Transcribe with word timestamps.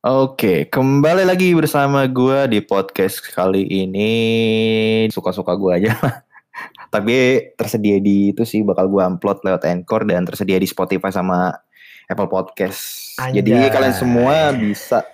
Oke, 0.00 0.64
kembali 0.72 1.28
lagi 1.28 1.52
bersama 1.52 2.08
gue 2.08 2.48
di 2.48 2.64
podcast 2.64 3.20
kali 3.20 3.68
ini. 3.68 4.08
Suka-suka 5.12 5.52
gue 5.52 5.76
aja. 5.76 5.92
Tapi 6.94 7.52
tersedia 7.52 8.00
di 8.00 8.32
itu 8.32 8.48
sih 8.48 8.64
bakal 8.64 8.88
gue 8.88 8.96
upload 8.96 9.44
lewat 9.44 9.68
Anchor 9.68 10.08
dan 10.08 10.24
tersedia 10.24 10.56
di 10.56 10.64
Spotify 10.64 11.12
sama 11.12 11.52
Apple 12.08 12.32
Podcast. 12.32 13.12
Anjay. 13.20 13.44
Jadi 13.44 13.52
kalian 13.68 13.92
semua 13.92 14.56
bisa 14.56 15.04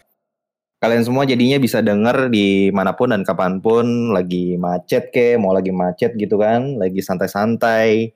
kalian 0.78 1.02
semua 1.02 1.26
jadinya 1.26 1.58
bisa 1.58 1.82
denger 1.82 2.30
di 2.30 2.70
mana 2.70 2.94
pun 2.94 3.10
dan 3.10 3.26
kapan 3.26 3.58
pun 3.58 4.14
lagi 4.14 4.54
macet 4.54 5.10
ke, 5.10 5.34
mau 5.34 5.50
lagi 5.50 5.74
macet 5.74 6.14
gitu 6.14 6.38
kan, 6.38 6.78
lagi 6.78 7.02
santai-santai 7.02 8.14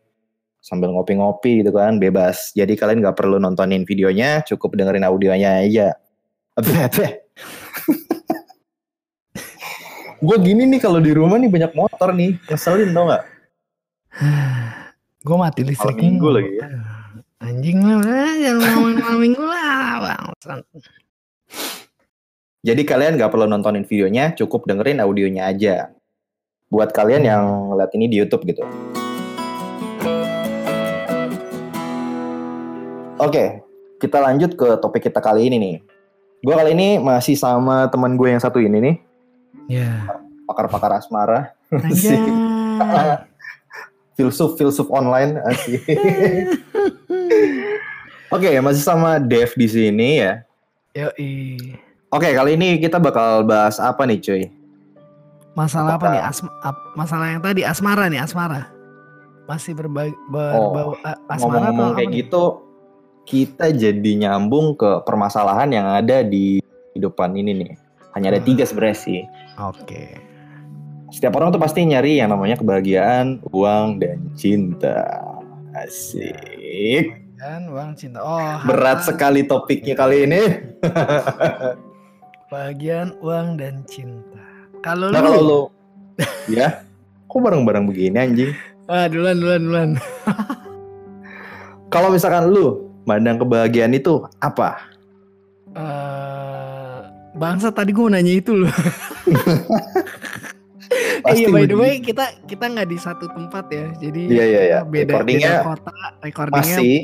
sambil 0.63 0.95
ngopi-ngopi 0.95 1.67
gitu 1.67 1.75
kan, 1.75 1.99
bebas. 1.99 2.55
Jadi 2.55 2.79
kalian 2.79 3.03
nggak 3.03 3.19
perlu 3.19 3.43
nontonin 3.43 3.83
videonya, 3.83 4.47
cukup 4.47 4.79
dengerin 4.79 5.03
audionya 5.03 5.67
aja. 5.67 5.99
gue 10.27 10.37
gini 10.45 10.69
nih 10.69 10.81
kalau 10.81 11.01
di 11.01 11.13
rumah 11.17 11.41
nih 11.41 11.49
banyak 11.49 11.73
motor 11.73 12.13
nih, 12.13 12.37
ngeselin 12.49 12.93
tau 12.93 13.09
gak? 13.09 13.25
gue 15.27 15.37
mati 15.37 15.65
listrik 15.65 15.97
Malam 15.97 16.05
minggu 16.05 16.29
lagi 16.29 16.53
ya. 16.57 16.69
Anjing 17.41 17.81
lah, 17.81 18.05
eh, 18.05 18.35
jangan 18.45 18.61
ngomongin 18.61 18.97
malam 19.01 19.21
minggu 19.25 19.45
lah, 19.49 19.97
bangsat. 20.05 20.61
Jadi 22.61 22.83
kalian 22.85 23.17
nggak 23.17 23.33
perlu 23.33 23.49
nontonin 23.49 23.89
videonya, 23.89 24.37
cukup 24.37 24.69
dengerin 24.69 25.01
audionya 25.01 25.49
aja. 25.49 25.97
Buat 26.69 26.93
kalian 26.93 27.25
yang 27.25 27.45
lihat 27.73 27.97
ini 27.97 28.13
di 28.13 28.21
YouTube 28.21 28.45
gitu. 28.45 28.61
Oke, 33.17 33.65
kita 33.97 34.21
lanjut 34.21 34.57
ke 34.57 34.77
topik 34.81 35.09
kita 35.09 35.21
kali 35.25 35.49
ini 35.49 35.57
nih. 35.57 35.77
Gue 36.41 36.55
kali 36.55 36.73
ini 36.73 36.97
masih 36.97 37.37
sama 37.37 37.85
teman 37.87 38.17
gue 38.17 38.29
yang 38.29 38.41
satu 38.41 38.57
ini 38.57 38.79
nih, 38.81 38.97
Ya. 39.71 40.09
pakar-pakar 40.45 40.97
asmara. 40.97 41.53
Filsuf 44.17 44.57
filsuf 44.57 44.89
online 44.89 45.41
asik. 45.43 45.81
Oke, 48.31 48.53
masih 48.59 48.81
sama 48.81 49.17
Dev 49.17 49.49
di 49.51 49.65
sini 49.65 50.21
ya. 50.21 50.45
Yoi. 50.93 51.57
Oke, 52.09 52.29
kali 52.31 52.53
ini 52.53 52.77
kita 52.77 52.97
bakal 52.97 53.43
bahas 53.43 53.77
apa 53.77 54.05
nih, 54.05 54.19
cuy? 54.19 54.43
Masalah 55.53 55.97
apa 55.97 56.05
Apakah- 56.05 56.13
nih? 56.13 56.23
Asma, 56.23 56.51
ap- 56.61 56.85
masalah 56.95 57.27
yang 57.29 57.41
tadi 57.41 57.63
asmara 57.63 58.07
nih, 58.07 58.21
asmara. 58.21 58.69
Masih 59.47 59.73
berbau 59.73 60.13
berbau 60.29 60.95
a- 61.01 61.17
asmara 61.27 61.29
atau 61.29 61.39
Ngomong-ngomong 61.41 61.87
apa 61.87 61.97
kayak 61.97 62.09
nih? 62.09 62.19
gitu, 62.21 62.43
kita 63.31 63.71
jadi 63.71 64.11
nyambung 64.19 64.75
ke 64.75 65.07
permasalahan 65.07 65.71
yang 65.71 65.87
ada 65.87 66.27
di 66.27 66.59
kehidupan 66.91 67.39
ini 67.39 67.55
nih. 67.63 67.73
Hanya 68.11 68.35
ada 68.35 68.41
Hmm. 68.43 68.49
tiga 68.51 68.67
sebenarnya 68.67 68.99
sih. 68.99 69.21
Oke. 69.55 70.19
Setiap 71.15 71.39
orang 71.39 71.55
tuh 71.55 71.63
pasti 71.63 71.87
nyari 71.87 72.19
yang 72.19 72.35
namanya 72.35 72.59
kebahagiaan, 72.59 73.39
uang, 73.55 74.03
dan 74.03 74.19
cinta. 74.35 75.07
Asik. 75.71 77.15
Dan 77.39 77.71
uang 77.71 77.95
cinta. 77.95 78.19
Oh, 78.19 78.59
Berat 78.67 79.07
harta, 79.07 79.15
sekali 79.15 79.47
topiknya 79.47 79.95
kali 79.95 80.27
ini. 80.27 80.43
Bagian 82.51 83.15
uang 83.23 83.55
dan 83.55 83.87
cinta. 83.87 84.43
Kalau 84.83 85.15
Nah 85.15 85.23
lu, 85.23 85.27
kalau 85.31 85.41
lu, 85.41 85.61
ya, 86.59 86.83
kok 87.31 87.39
bareng-bareng 87.39 87.87
begini 87.87 88.19
anjing? 88.19 88.53
ah 88.91 89.07
duluan 89.07 89.39
duluan 89.39 89.63
duluan. 89.63 89.91
Kalau 91.87 92.11
misalkan 92.11 92.51
lu 92.51 92.90
mandang 93.03 93.39
kebahagiaan 93.39 93.93
itu 93.93 94.23
apa? 94.39 94.79
Eh, 95.71 96.97
bangsa 97.33 97.71
tadi 97.71 97.91
gue 97.91 98.07
nanya 98.07 98.33
itu 98.35 98.53
loh. 98.57 98.71
Eh, 98.71 98.75
Pasti 101.23 101.41
iya 101.41 101.47
by 101.49 101.65
the 101.65 101.75
way 101.75 101.99
kita 101.99 102.25
kita 102.45 102.65
nggak 102.67 102.87
di 102.87 102.97
satu 102.97 103.25
tempat 103.29 103.65
ya. 103.69 103.85
Jadi 103.97 104.21
Iya, 104.27 104.45
iya, 104.45 104.61
iya. 104.65 104.79
beda 104.83 105.17
Recordingnya 105.17 105.53
beda 105.53 105.65
kota, 105.65 105.91
recordingnya 106.21 106.77
Masih 106.77 106.97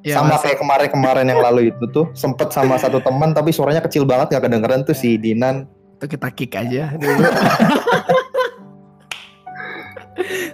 ya, 0.00 0.14
sama 0.16 0.26
masih. 0.30 0.42
kayak 0.46 0.58
kemarin-kemarin 0.58 1.26
yang 1.26 1.40
lalu 1.42 1.60
itu 1.68 1.84
tuh 1.90 2.04
sempet 2.12 2.50
sama 2.50 2.74
satu 2.76 2.98
teman 2.98 3.30
tapi 3.30 3.50
suaranya 3.50 3.80
kecil 3.80 4.04
banget 4.04 4.30
nggak 4.30 4.42
kedengeran 4.42 4.80
tuh 4.82 4.94
si 4.94 5.16
Dinan. 5.16 5.66
itu 5.96 6.12
kita 6.12 6.28
kick 6.28 6.52
aja 6.52 6.92
dulu. 6.92 7.08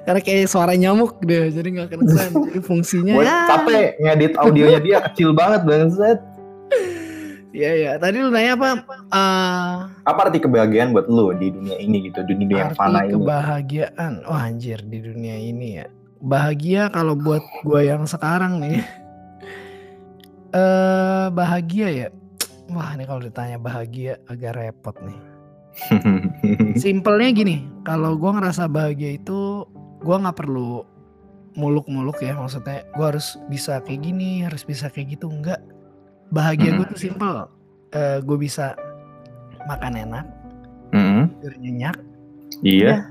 Karena 0.02 0.18
kayak 0.18 0.50
suara 0.50 0.74
nyamuk 0.74 1.22
deh, 1.22 1.46
jadi 1.54 1.68
nggak 1.70 1.88
kedengeran. 1.94 2.30
Jadi 2.50 2.60
fungsinya 2.60 3.14
ya. 3.22 3.46
capek 3.46 4.02
ngedit 4.02 4.34
audionya 4.34 4.80
dia 4.82 4.98
kecil 5.06 5.30
banget 5.30 5.62
banget. 5.62 6.18
Iya 7.52 7.70
ya. 7.76 7.90
Tadi 8.00 8.16
lu 8.18 8.32
nanya 8.32 8.56
apa? 8.56 8.68
Eh, 9.12 9.76
Apa 10.08 10.20
arti 10.26 10.41
kebahagiaan 10.41 10.91
buat 10.91 11.06
lu 11.06 11.30
di 11.36 11.52
dunia 11.52 11.76
ini 11.78 12.08
gitu, 12.08 12.24
di 12.24 12.34
dunia 12.34 12.66
yang 12.66 12.74
fana 12.74 13.04
ini? 13.04 13.14
kebahagiaan. 13.14 14.24
Oh 14.24 14.34
anjir 14.34 14.80
di 14.82 14.98
dunia 14.98 15.36
ini 15.36 15.78
ya. 15.78 15.86
Bahagia 16.18 16.88
kalau 16.88 17.12
buat 17.14 17.44
gua 17.62 17.84
yang 17.84 18.08
sekarang 18.08 18.58
nih. 18.58 18.82
Eh 20.52 21.26
bahagia 21.32 21.88
ya. 21.88 22.08
Wah 22.68 22.92
ini 22.92 23.08
kalau 23.08 23.24
ditanya 23.24 23.56
bahagia 23.56 24.20
agak 24.28 24.52
repot 24.52 24.92
nih. 25.00 25.16
Simpelnya 26.84 27.32
gini, 27.32 27.56
kalau 27.88 28.20
gua 28.20 28.36
ngerasa 28.36 28.68
bahagia 28.68 29.16
itu 29.16 29.64
gua 30.02 30.18
nggak 30.18 30.36
perlu 30.36 30.82
muluk-muluk 31.52 32.16
ya 32.18 32.32
maksudnya 32.32 32.82
gua 32.92 33.12
harus 33.12 33.36
bisa 33.46 33.80
kayak 33.80 34.02
gini, 34.02 34.42
harus 34.42 34.64
bisa 34.64 34.88
kayak 34.88 35.16
gitu 35.16 35.28
enggak. 35.28 35.60
Bahagia 36.32 36.72
gue 36.72 36.88
Mm-mm. 36.88 36.92
tuh 36.96 37.00
simpel. 37.00 37.34
Eh 37.92 38.24
gue 38.24 38.38
bisa 38.41 38.72
makan 39.68 40.00
enak, 40.00 40.24
Mm-mm. 40.91 41.28
tidur 41.38 41.54
nyenyak, 41.60 41.96
Iya. 42.64 43.04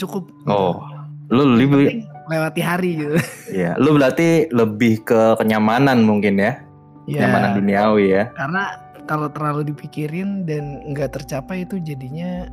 cukup. 0.00 0.32
Oh, 0.48 0.80
lu 1.28 1.60
lebih, 1.60 2.08
lewati 2.24 2.60
hari 2.64 3.04
gitu. 3.04 3.20
ya, 3.60 3.76
lu 3.76 3.92
berarti 3.94 4.48
lebih 4.48 5.04
ke 5.04 5.36
kenyamanan 5.36 6.08
mungkin 6.08 6.40
ya, 6.40 6.56
Ya, 7.04 7.20
kenyamanan 7.20 7.60
duniawi 7.60 8.16
ya. 8.16 8.24
karena 8.32 8.64
kalau 9.04 9.28
terlalu 9.28 9.76
dipikirin 9.76 10.48
dan 10.48 10.80
nggak 10.88 11.20
tercapai 11.20 11.68
itu 11.68 11.76
jadinya 11.84 12.48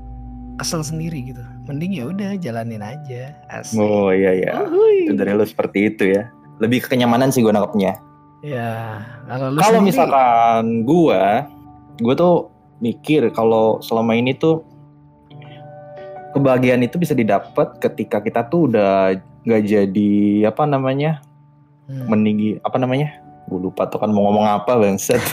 kesel 0.56 0.82
sendiri 0.82 1.34
gitu. 1.34 1.44
Mending 1.68 1.92
ya 1.96 2.04
udah 2.10 2.30
jalanin 2.40 2.84
aja. 2.84 3.36
Asik. 3.52 3.80
Oh 3.80 4.12
iya 4.12 4.32
iya. 4.36 4.50
Uhuy. 4.66 5.10
Itu 5.10 5.14
dari 5.18 5.32
lu 5.36 5.46
seperti 5.46 5.94
itu 5.94 6.04
ya. 6.16 6.32
Lebih 6.64 6.86
ke 6.86 6.96
kenyamanan 6.96 7.32
sih 7.32 7.44
gue 7.44 7.52
nangkepnya. 7.52 8.00
Ya, 8.46 9.02
kalau 9.26 9.58
sendiri, 9.58 9.90
misalkan 9.90 10.86
gua, 10.86 11.50
gua 11.98 12.14
tuh 12.14 12.54
mikir 12.78 13.34
kalau 13.34 13.82
selama 13.82 14.14
ini 14.14 14.38
tuh 14.38 14.62
kebahagiaan 16.38 16.86
itu 16.86 17.02
bisa 17.02 17.18
didapat 17.18 17.82
ketika 17.82 18.22
kita 18.22 18.46
tuh 18.46 18.70
udah 18.70 19.18
nggak 19.50 19.62
jadi 19.66 20.14
apa 20.46 20.62
namanya 20.70 21.26
Hmm. 21.86 22.10
meninggi 22.10 22.58
apa 22.66 22.82
namanya 22.82 23.22
gue 23.46 23.62
lupa 23.62 23.86
tuh 23.86 24.02
kan 24.02 24.10
mau 24.10 24.26
ngomong 24.26 24.58
apa 24.58 24.74
bangset 24.74 25.22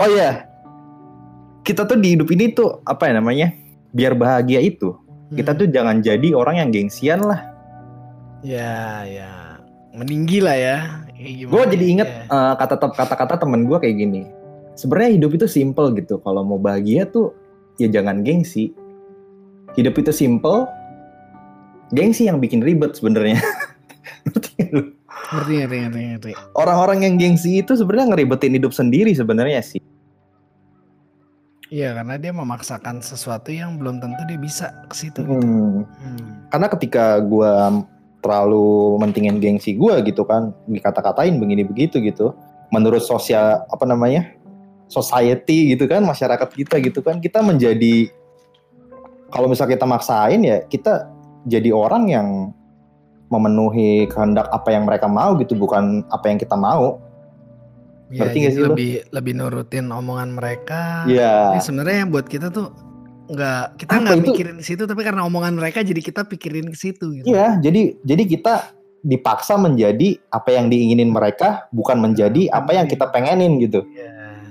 oh 0.00 0.08
ya 0.08 0.47
kita 1.68 1.84
tuh 1.84 2.00
di 2.00 2.16
hidup 2.16 2.32
ini 2.32 2.50
tuh 2.50 2.80
apa 2.82 3.12
ya 3.12 3.20
namanya 3.20 3.52
biar 3.92 4.16
bahagia 4.16 4.58
itu 4.58 4.96
kita 5.30 5.52
Hmm. 5.52 5.60
tuh 5.60 5.66
jangan 5.68 6.00
jadi 6.00 6.32
orang 6.32 6.56
yang 6.56 6.68
gengsian 6.72 7.20
lah 7.20 7.44
ya 8.40 9.04
ya 9.04 9.30
meninggi 9.92 10.38
lah 10.38 10.56
ya. 10.56 10.76
Gue 11.18 11.66
jadi 11.66 11.84
inget 11.84 12.08
ya. 12.08 12.22
eh, 12.24 12.54
kata 12.56 12.78
kata-kata 12.78 13.34
temen 13.36 13.66
gue 13.66 13.76
kayak 13.76 13.96
gini 13.98 14.22
sebenarnya 14.72 15.18
hidup 15.18 15.30
itu 15.34 15.44
simple 15.44 15.90
gitu 15.92 16.16
kalau 16.18 16.40
mau 16.40 16.56
bahagia 16.56 17.04
tuh 17.04 17.34
ya 17.76 17.90
jangan 17.90 18.22
gengsi 18.22 18.70
hidup 19.74 19.98
itu 19.98 20.14
simple 20.14 20.64
gengsi 21.90 22.24
yang 22.24 22.38
bikin 22.38 22.62
ribet 22.62 22.94
sebenarnya 22.94 23.42
Ngerti 24.24 24.50
nggak 24.54 24.70
lu? 24.70 24.82
ngerti 25.28 25.52
ngerti 25.58 25.76
ngerti 25.82 26.00
ngerti. 26.06 26.30
orang-orang 26.54 26.98
yang 27.02 27.14
gengsi 27.18 27.60
itu 27.60 27.74
sebenarnya 27.74 28.14
ngeribetin 28.14 28.54
hidup 28.54 28.70
sendiri 28.70 29.10
sebenarnya 29.12 29.58
sih 29.60 29.82
Iya 31.68 31.92
karena 31.92 32.16
dia 32.16 32.32
memaksakan 32.32 33.04
sesuatu 33.04 33.52
yang 33.52 33.76
belum 33.76 34.00
tentu 34.00 34.24
dia 34.24 34.40
bisa 34.40 34.72
ke 34.88 34.94
situ 34.96 35.20
gitu. 35.20 35.36
Hmm. 35.36 35.84
Hmm. 35.84 36.48
karena 36.48 36.66
ketika 36.72 37.20
gue 37.20 37.52
terlalu 38.24 38.96
mentingin 38.98 39.36
gengsi 39.36 39.76
gue 39.76 39.94
gitu 40.08 40.24
kan 40.24 40.56
dikata-katain 40.64 41.36
begini 41.36 41.68
begitu 41.68 42.00
gitu 42.00 42.32
menurut 42.72 43.04
sosial 43.04 43.68
apa 43.68 43.84
namanya 43.84 44.32
society 44.88 45.76
gitu 45.76 45.84
kan 45.84 46.00
masyarakat 46.02 46.48
kita 46.56 46.80
gitu 46.80 47.04
kan 47.04 47.20
kita 47.20 47.44
menjadi 47.44 48.08
kalau 49.28 49.52
misal 49.52 49.68
kita 49.68 49.84
maksain 49.84 50.40
ya 50.40 50.64
kita 50.72 51.04
jadi 51.44 51.68
orang 51.68 52.08
yang 52.08 52.28
memenuhi 53.28 54.08
kehendak 54.08 54.48
apa 54.48 54.72
yang 54.72 54.88
mereka 54.88 55.04
mau 55.04 55.36
gitu 55.36 55.52
bukan 55.52 56.00
apa 56.08 56.32
yang 56.32 56.40
kita 56.40 56.56
mau 56.56 56.96
Ya, 58.08 58.24
Ngerti 58.24 58.38
jadi 58.40 58.48
sih 58.48 58.58
lu? 58.58 58.66
lebih 58.72 58.90
lebih 59.12 59.32
nurutin 59.36 59.86
omongan 59.88 60.32
mereka. 60.32 61.04
ya 61.04 61.52
Ini 61.52 61.60
sebenarnya 61.60 62.08
buat 62.08 62.24
kita 62.24 62.48
tuh 62.48 62.72
nggak 63.28 63.76
kita 63.76 63.92
nggak 63.94 64.24
mikirin 64.24 64.56
ke 64.56 64.64
situ 64.64 64.82
tapi 64.82 65.04
karena 65.04 65.20
omongan 65.22 65.52
mereka 65.52 65.84
jadi 65.84 66.00
kita 66.00 66.24
pikirin 66.24 66.64
ke 66.64 66.78
situ 66.78 67.12
gitu. 67.12 67.28
iya 67.28 67.60
jadi 67.60 68.00
jadi 68.00 68.24
kita 68.24 68.72
dipaksa 68.98 69.54
menjadi 69.54 70.16
apa 70.26 70.48
yang 70.50 70.72
diinginin 70.72 71.12
mereka 71.12 71.68
bukan 71.68 72.00
menjadi 72.00 72.48
apa 72.48 72.72
yang 72.72 72.88
kita 72.88 73.04
pengenin 73.06 73.60
gitu 73.60 73.84
Iya. 73.84 74.48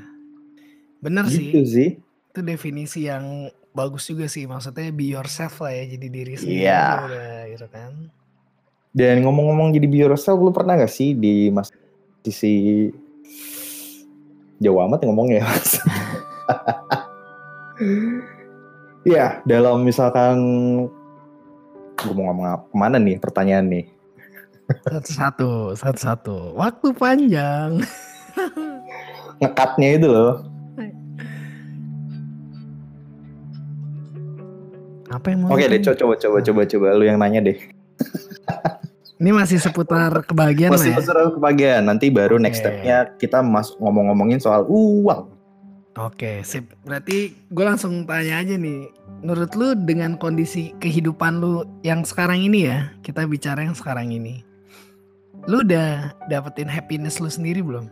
Bener 0.97 1.25
gitu 1.25 1.65
sih. 1.65 1.65
sih 1.65 1.89
Itu 2.29 2.39
definisi 2.41 3.05
yang 3.05 3.49
bagus 3.71 4.05
juga 4.05 4.25
sih. 4.25 4.45
Maksudnya 4.45 4.89
be 4.89 5.09
yourself 5.09 5.57
lah 5.57 5.73
ya. 5.73 5.85
Jadi 5.87 6.07
diri 6.07 6.33
sendiri 6.33 6.61
Iya. 6.61 6.85
udah 7.03 7.33
gitu 7.49 7.67
kan. 7.67 7.91
dan 8.93 9.21
ngomong-ngomong 9.21 9.69
jadi 9.71 9.85
be 9.85 9.97
yourself 9.99 10.37
lu 10.37 10.49
pernah 10.49 10.73
gak 10.75 10.89
sih 10.89 11.13
di 11.13 11.49
mas 11.49 11.69
sisi 12.19 12.89
jauh 14.57 14.79
amat 14.81 14.99
ya 14.99 15.05
ngomongnya 15.05 15.35
ya 15.37 15.45
mas 15.45 15.71
ya 19.05 19.25
dalam 19.43 19.81
misalkan 19.81 20.35
gue 21.95 22.13
mau 22.13 22.29
ngomong 22.29 22.45
apa- 22.47 22.67
ke 22.67 22.75
mana 22.75 22.97
nih 22.97 23.17
pertanyaan 23.17 23.67
nih 23.67 23.85
Satu-satu. 24.67 25.71
Satu-satu. 25.73 26.51
Waktu 26.53 26.91
panjang. 26.91 27.79
ngekatnya 29.39 29.95
itu 29.95 30.07
loh 30.07 30.43
Apa 35.07 35.31
yang 35.31 35.39
mau 35.41 35.55
oke 35.55 35.63
deh 35.63 35.79
coba 35.79 36.13
coba 36.19 36.37
coba 36.43 36.61
coba 36.67 36.87
lu 36.93 37.03
yang 37.05 37.15
nanya 37.15 37.39
deh 37.41 37.57
Ini 39.17 39.33
masih 39.33 39.57
seputar 39.57 40.13
kebahagiaan 40.23 40.71
masih 40.71 40.93
ya. 40.93 40.97
pesuruh 41.01 41.33
kebahagiaan 41.33 41.83
nanti 41.83 42.07
baru 42.07 42.37
next 42.37 42.61
Oke. 42.61 42.69
stepnya 42.69 42.97
kita 43.17 43.41
mas 43.41 43.73
ngomong-ngomongin 43.77 44.37
soal 44.37 44.65
uang 44.67 45.33
Oke, 45.97 46.45
sip. 46.45 46.77
Berarti 46.85 47.33
gue 47.49 47.65
langsung 47.65 48.05
tanya 48.05 48.37
aja 48.37 48.53
nih. 48.53 48.85
Menurut 49.25 49.49
lu 49.57 49.73
dengan 49.73 50.13
kondisi 50.13 50.69
kehidupan 50.77 51.41
lu 51.41 51.65
yang 51.81 52.05
sekarang 52.05 52.37
ini 52.37 52.69
ya, 52.69 52.93
kita 53.01 53.25
bicara 53.25 53.65
yang 53.65 53.73
sekarang 53.73 54.13
ini. 54.13 54.45
Lu 55.49 55.65
udah 55.65 56.13
dapetin 56.29 56.69
happiness 56.69 57.17
lu 57.17 57.25
sendiri 57.27 57.65
belum? 57.65 57.89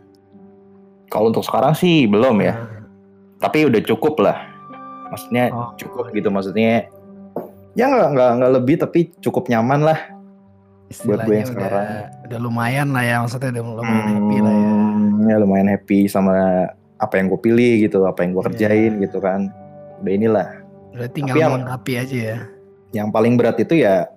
kalau 1.06 1.30
untuk 1.30 1.42
sekarang 1.42 1.70
sih 1.70 2.02
belum 2.04 2.42
ya 2.42 2.66
tapi 3.38 3.62
udah 3.62 3.78
cukup 3.80 4.18
lah 4.18 4.42
maksudnya 5.06 5.54
Oh. 5.54 5.70
cukup 5.78 6.10
gitu 6.10 6.34
maksudnya 6.34 6.90
ya 7.72 7.86
nggak 7.86 8.10
nggak 8.10 8.52
lebih 8.52 8.74
tapi 8.76 9.14
cukup 9.22 9.46
nyaman 9.46 9.86
lah 9.86 9.98
buat 11.02 11.20
gue 11.22 11.34
yang 11.36 11.48
sekarang. 11.48 11.84
Udah, 11.84 12.26
udah 12.30 12.38
lumayan 12.40 12.88
lah 12.90 13.02
ya, 13.02 13.16
maksudnya 13.18 13.50
udah 13.52 13.62
lumayan 13.64 14.06
happy 14.08 14.36
lah 14.38 14.54
ya. 14.54 14.70
Hmm, 14.70 15.26
ya 15.26 15.36
lumayan 15.36 15.68
happy 15.68 15.98
sama 16.06 16.34
apa 16.96 17.14
yang 17.16 17.26
gue 17.28 17.40
pilih 17.42 17.72
gitu 17.84 17.98
apa 18.04 18.24
yang 18.24 18.32
gue 18.32 18.40
Iya. 18.40 18.48
kerjain 18.48 18.92
gitu 19.02 19.18
kan 19.20 19.40
udah 20.00 20.12
inilah 20.12 20.48
Udah 20.96 21.08
tinggal 21.12 21.34
Tapi 21.36 21.92
yang- 21.92 22.04
aja 22.06 22.16
ya. 22.16 22.38
yang 22.94 23.08
paling 23.10 23.36
berat 23.36 23.60
itu 23.60 23.76
ya 23.76 24.08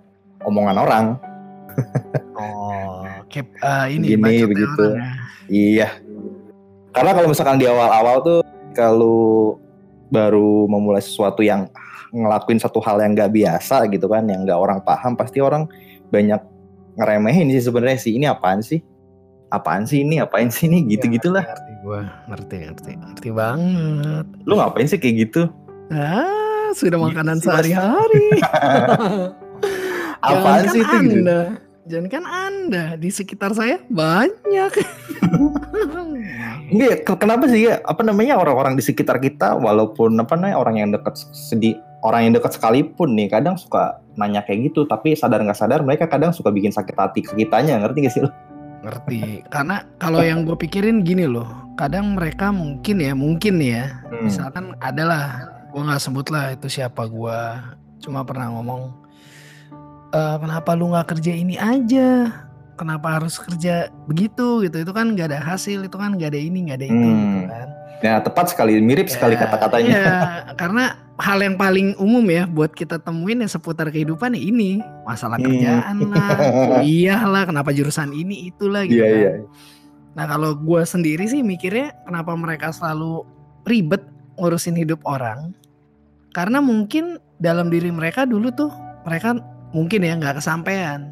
omongan 0.41 0.77
orang 0.77 1.05
Oh, 2.39 3.03
kayak 3.27 3.51
eh, 3.57 3.85
ini 3.99 4.15
Gini, 4.15 4.47
begitu. 4.47 4.79
orang 4.79 4.95
ya. 4.95 5.11
iya 5.49 5.87
karena 6.89 7.11
kalau 7.13 7.27
misalkan 7.27 7.59
di 7.59 7.67
awal-awal 7.67 8.15
tuh 8.23 8.39
kalau 8.71 9.59
baru 10.07 10.65
memulai 10.65 11.03
sesuatu 11.03 11.43
yang 11.43 11.67
ngelakuin 12.09 12.57
satu 12.57 12.79
hal 12.79 12.97
yang 12.97 13.11
nggak 13.11 13.29
biasa 13.29 13.85
gitu 13.91 14.07
kan 14.07 14.23
yang 14.25 14.47
nggak 14.47 14.55
orang 14.55 14.79
paham 14.79 15.13
pasti 15.13 15.43
orang 15.43 15.67
banyak 16.09 16.39
ngeremehin 16.99 17.47
sih 17.49 17.63
sebenarnya 17.63 17.97
sih. 17.97 18.11
Ini 18.13 18.27
apaan 18.27 18.59
sih? 18.59 18.83
Apaan 19.49 19.83
sih 19.83 20.03
ini? 20.03 20.19
Apain 20.19 20.47
sih 20.47 20.67
ini? 20.67 20.85
Gitu 20.85 21.09
gitulah 21.09 21.41
Iya, 21.41 21.49
Ngerti 21.49 21.73
gue, 21.81 22.01
ngerti, 22.27 22.55
ngerti, 22.61 22.91
ngerti 22.93 23.29
banget. 23.31 24.25
lu 24.43 24.53
ngapain 24.53 24.85
sih 24.85 24.97
kayak 24.97 25.15
gitu? 25.23 25.41
Ah, 25.89 26.69
sudah 26.71 26.93
Gitu 26.93 27.01
makanan 27.01 27.39
sehari-hari. 27.39 28.25
apaan 30.21 30.63
sih 30.67 30.79
itu 30.79 30.95
gitu? 31.01 31.15
Anda, 31.17 31.39
jangan 31.85 32.07
kan 32.07 32.23
Anda. 32.23 32.83
Di 32.93 33.09
sekitar 33.09 33.51
saya 33.51 33.81
banyak. 33.87 34.71
Enggak, 36.69 36.93
ke- 37.03 37.17
kenapa 37.17 37.49
sih? 37.49 37.65
Ya? 37.65 37.81
Apa 37.81 38.03
namanya? 38.03 38.37
Orang-orang 38.37 38.77
di 38.77 38.83
sekitar 38.83 39.17
kita, 39.17 39.57
walaupun 39.57 40.13
apa 40.15 40.35
namanya 40.35 40.57
orang 40.57 40.75
yang 40.77 40.89
dekat 40.91 41.17
sedih, 41.31 41.79
orang 42.03 42.29
yang 42.29 42.33
dekat 42.39 42.55
sekalipun 42.55 43.15
nih, 43.15 43.27
kadang 43.27 43.59
suka 43.59 43.99
nanya 44.15 44.43
kayak 44.43 44.71
gitu, 44.71 44.87
tapi 44.87 45.15
sadar 45.15 45.43
nggak 45.43 45.57
sadar 45.57 45.83
mereka 45.83 46.07
kadang 46.07 46.31
suka 46.31 46.51
bikin 46.51 46.71
sakit 46.71 46.95
hati 46.95 47.19
ke 47.23 47.35
kitanya, 47.35 47.79
ngerti 47.79 47.97
gak 48.07 48.13
sih 48.13 48.21
lo? 48.23 48.31
Ngerti. 48.79 49.43
Karena 49.51 49.83
kalau 49.99 50.23
yang 50.23 50.47
gue 50.47 50.55
pikirin 50.55 51.03
gini 51.03 51.27
loh, 51.27 51.47
kadang 51.75 52.15
mereka 52.15 52.55
mungkin 52.55 53.03
ya, 53.03 53.11
mungkin 53.11 53.59
ya, 53.59 53.99
misalkan 54.23 54.71
adalah, 54.79 55.51
gue 55.71 55.81
nggak 55.83 55.99
sebut 55.99 56.31
lah 56.31 56.55
itu 56.55 56.71
siapa 56.71 57.03
gue, 57.07 57.39
cuma 57.99 58.23
pernah 58.23 58.47
ngomong, 58.55 58.95
"Eh, 60.15 60.35
kenapa 60.39 60.71
lu 60.79 60.95
nggak 60.95 61.11
kerja 61.15 61.31
ini 61.35 61.59
aja? 61.59 62.31
Kenapa 62.79 63.19
harus 63.19 63.35
kerja 63.35 63.91
begitu 64.07 64.63
gitu? 64.63 64.79
Itu 64.79 64.95
kan 64.95 65.11
nggak 65.11 65.35
ada 65.35 65.39
hasil, 65.43 65.83
itu 65.83 65.97
kan 65.99 66.15
nggak 66.15 66.31
ada 66.31 66.39
ini, 66.39 66.71
nggak 66.71 66.77
ada 66.79 66.87
itu 66.87 66.95
Hmm. 66.95 67.19
gitu 67.19 67.47
kan. 67.51 67.67
Nah 67.99 68.15
tepat 68.23 68.45
sekali, 68.55 68.79
mirip 68.79 69.11
sekali 69.11 69.35
Ya, 69.35 69.43
kata-katanya. 69.43 69.91
Iya, 69.91 70.15
karena 70.63 70.85
hal 71.19 71.43
yang 71.43 71.55
paling 71.55 71.99
umum 71.99 72.23
ya 72.25 72.47
buat 72.47 72.71
kita 72.71 72.95
temuin 72.97 73.43
ya 73.43 73.49
seputar 73.51 73.91
kehidupan 73.91 74.33
ya 74.33 74.41
ini 74.41 74.79
masalah 75.03 75.35
Hmm. 75.35 75.51
kerjaan 75.51 75.95
lah, 76.07 76.37
kuliah 76.79 77.21
lah, 77.27 77.43
kenapa 77.43 77.69
jurusan 77.69 78.15
ini 78.15 78.47
itulah 78.47 78.87
gitu 78.87 78.99
Iya 78.99 79.07
kan. 79.07 79.19
iya. 79.19 79.33
Nah 80.15 80.25
kalau 80.25 80.55
gue 80.55 80.81
sendiri 80.81 81.27
sih 81.27 81.43
mikirnya 81.43 81.91
kenapa 82.03 82.31
mereka 82.33 82.71
selalu 82.71 83.27
ribet 83.63 84.01
ngurusin 84.35 84.73
hidup 84.73 85.03
orang, 85.03 85.51
karena 86.31 86.63
mungkin 86.63 87.19
dalam 87.37 87.67
diri 87.67 87.91
mereka 87.91 88.23
dulu 88.23 88.49
tuh 88.49 88.71
mereka 89.03 89.35
mungkin 89.69 89.99
ya 90.01 90.15
nggak 90.15 90.39
kesampaian. 90.39 91.11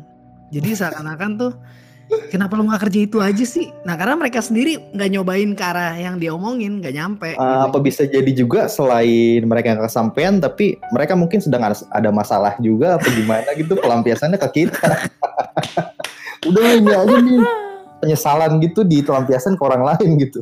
Jadi 0.50 0.72
seakan-akan 0.80 1.32
tuh 1.36 1.52
kenapa 2.32 2.56
lu 2.56 2.68
nggak 2.68 2.82
kerja 2.88 3.00
itu 3.04 3.18
aja 3.20 3.46
sih? 3.46 3.68
Nah 3.84 4.00
karena 4.00 4.16
mereka 4.16 4.40
sendiri 4.40 4.80
nggak 4.96 5.10
nyobain 5.12 5.52
ke 5.56 5.64
arah 5.64 5.96
yang 6.00 6.16
dia 6.20 6.32
omongin, 6.32 6.80
nggak 6.80 6.94
nyampe. 6.96 7.30
Uh, 7.36 7.40
gitu. 7.40 7.68
apa 7.68 7.78
bisa 7.84 8.02
jadi 8.08 8.32
juga 8.32 8.72
selain 8.72 9.44
mereka 9.44 9.76
yang 9.76 9.82
kesampaian, 9.84 10.40
tapi 10.40 10.80
mereka 10.96 11.14
mungkin 11.20 11.44
sedang 11.44 11.68
ada, 11.68 12.10
masalah 12.12 12.56
juga 12.64 12.96
apa 12.96 13.08
gimana 13.12 13.50
gitu 13.60 13.76
pelampiasannya 13.76 14.40
ke 14.40 14.50
kita. 14.64 14.88
Udah 16.48 16.80
ini 16.80 16.94
aja 16.94 17.16
nih 17.20 17.40
penyesalan 18.00 18.52
gitu 18.64 18.88
ditelampiasan 18.88 19.60
ke 19.60 19.64
orang 19.64 19.84
lain 19.96 20.10
gitu. 20.22 20.40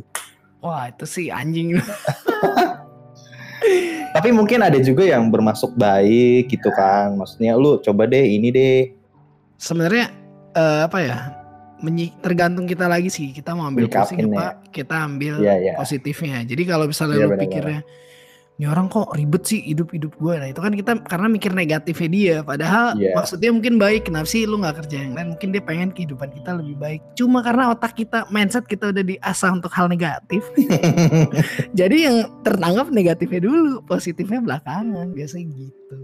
Wah 0.62 0.90
itu 0.90 1.04
sih 1.04 1.26
anjing. 1.34 1.76
Tapi 4.16 4.32
mungkin 4.32 4.64
ada 4.64 4.80
juga 4.80 5.04
yang 5.04 5.28
bermasuk 5.28 5.76
baik 5.76 6.48
gitu 6.48 6.72
kan. 6.72 7.12
Maksudnya 7.18 7.58
lu 7.58 7.76
coba 7.82 8.08
deh 8.08 8.24
ini 8.24 8.48
deh. 8.48 8.88
Sebenarnya 9.60 10.08
eh, 10.56 10.80
apa 10.88 10.98
ya? 11.04 11.35
Menyi- 11.78 12.14
tergantung 12.18 12.64
kita 12.64 12.86
lagi 12.86 13.08
sih. 13.08 13.30
Kita 13.30 13.52
mau 13.52 13.66
ambil 13.66 13.86
pusing 13.86 14.20
Nyikapin 14.20 14.32
apa? 14.32 14.46
Kita 14.68 14.96
ambil 15.02 15.34
Iya 15.38 15.54
iya. 15.58 15.72
positifnya. 15.74 16.40
Jadi 16.42 16.62
kalau 16.64 16.86
misalnya 16.86 17.16
Iya, 17.16 17.22
lu 17.22 17.30
benar-benar. 17.30 17.52
pikirnya 17.52 17.80
ini 18.56 18.64
orang 18.64 18.88
kok 18.88 19.12
ribet 19.12 19.44
sih 19.44 19.60
hidup-hidup 19.60 20.16
gue. 20.16 20.32
Nah 20.32 20.48
itu 20.48 20.56
kan 20.56 20.72
kita 20.72 21.04
karena 21.04 21.28
mikir 21.28 21.52
negatifnya 21.52 22.08
dia. 22.08 22.36
Padahal 22.40 22.96
Iya. 22.96 23.12
maksudnya 23.12 23.52
mungkin 23.52 23.76
baik. 23.76 24.08
Kenapa 24.08 24.24
sih 24.24 24.48
lu 24.48 24.56
nggak 24.56 24.80
kerja 24.80 24.96
yang 24.96 25.12
lain? 25.12 25.36
Mungkin 25.36 25.48
dia 25.52 25.60
pengen 25.60 25.92
kehidupan 25.92 26.32
kita 26.32 26.56
lebih 26.56 26.80
baik. 26.80 27.00
Cuma 27.12 27.44
karena 27.44 27.68
otak 27.68 27.92
kita, 27.92 28.24
mindset 28.26 28.64
kita 28.64 28.88
udah 28.88 29.04
diasah 29.04 29.52
untuk 29.52 29.68
hal 29.70 29.92
negatif. 29.92 30.40
Jadi 31.76 31.96
yang 32.02 32.16
tertanggap 32.40 32.88
negatifnya 32.88 33.44
dulu, 33.44 33.84
positifnya 33.84 34.40
belakangan. 34.40 35.12
Biasanya 35.12 35.46
gitu. 35.52 35.96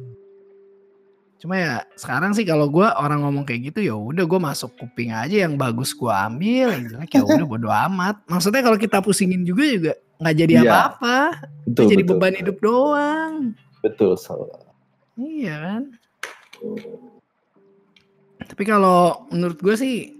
Cuma 1.42 1.58
ya 1.58 1.82
sekarang 1.98 2.38
sih 2.38 2.46
kalau 2.46 2.70
gua 2.70 2.94
orang 2.94 3.26
ngomong 3.26 3.42
kayak 3.42 3.74
gitu 3.74 3.82
ya 3.82 3.98
udah 3.98 4.22
gue 4.22 4.38
masuk 4.38 4.78
kuping 4.78 5.10
aja 5.10 5.42
yang 5.42 5.58
bagus 5.58 5.90
gua 5.90 6.30
ambil, 6.30 6.70
yang 6.70 6.86
jelek 6.86 7.18
ya 7.18 7.26
udah 7.26 7.42
bodo 7.42 7.66
amat. 7.66 8.22
Maksudnya 8.30 8.62
kalau 8.62 8.78
kita 8.78 9.02
pusingin 9.02 9.42
juga 9.42 9.66
juga 9.66 9.92
nggak 10.22 10.36
jadi 10.38 10.52
Iya. 10.54 10.62
apa-apa, 10.70 11.18
betul, 11.66 11.90
jadi 11.90 12.02
betul. 12.06 12.14
beban 12.14 12.34
hidup 12.38 12.56
doang. 12.62 13.34
Betul. 13.82 14.14
so- 14.14 14.54
Iya 15.18 15.54
kan. 15.58 15.82
Tapi 18.46 18.62
kalau 18.62 19.26
menurut 19.34 19.58
gue 19.58 19.74
sih 19.74 20.14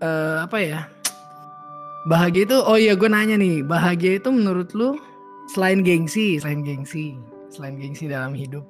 eh, 0.00 0.36
apa 0.40 0.56
ya? 0.64 0.88
Bahagia 2.08 2.48
itu 2.48 2.56
oh 2.56 2.76
iya 2.76 2.96
gue 2.96 3.08
nanya 3.08 3.36
nih, 3.36 3.60
bahagia 3.60 4.16
itu 4.16 4.32
menurut 4.32 4.72
lu 4.72 4.96
selain 5.52 5.84
gengsi, 5.84 6.40
selain 6.40 6.64
gengsi, 6.64 7.20
selain 7.52 7.76
gengsi 7.76 8.08
dalam 8.08 8.32
hidup. 8.32 8.64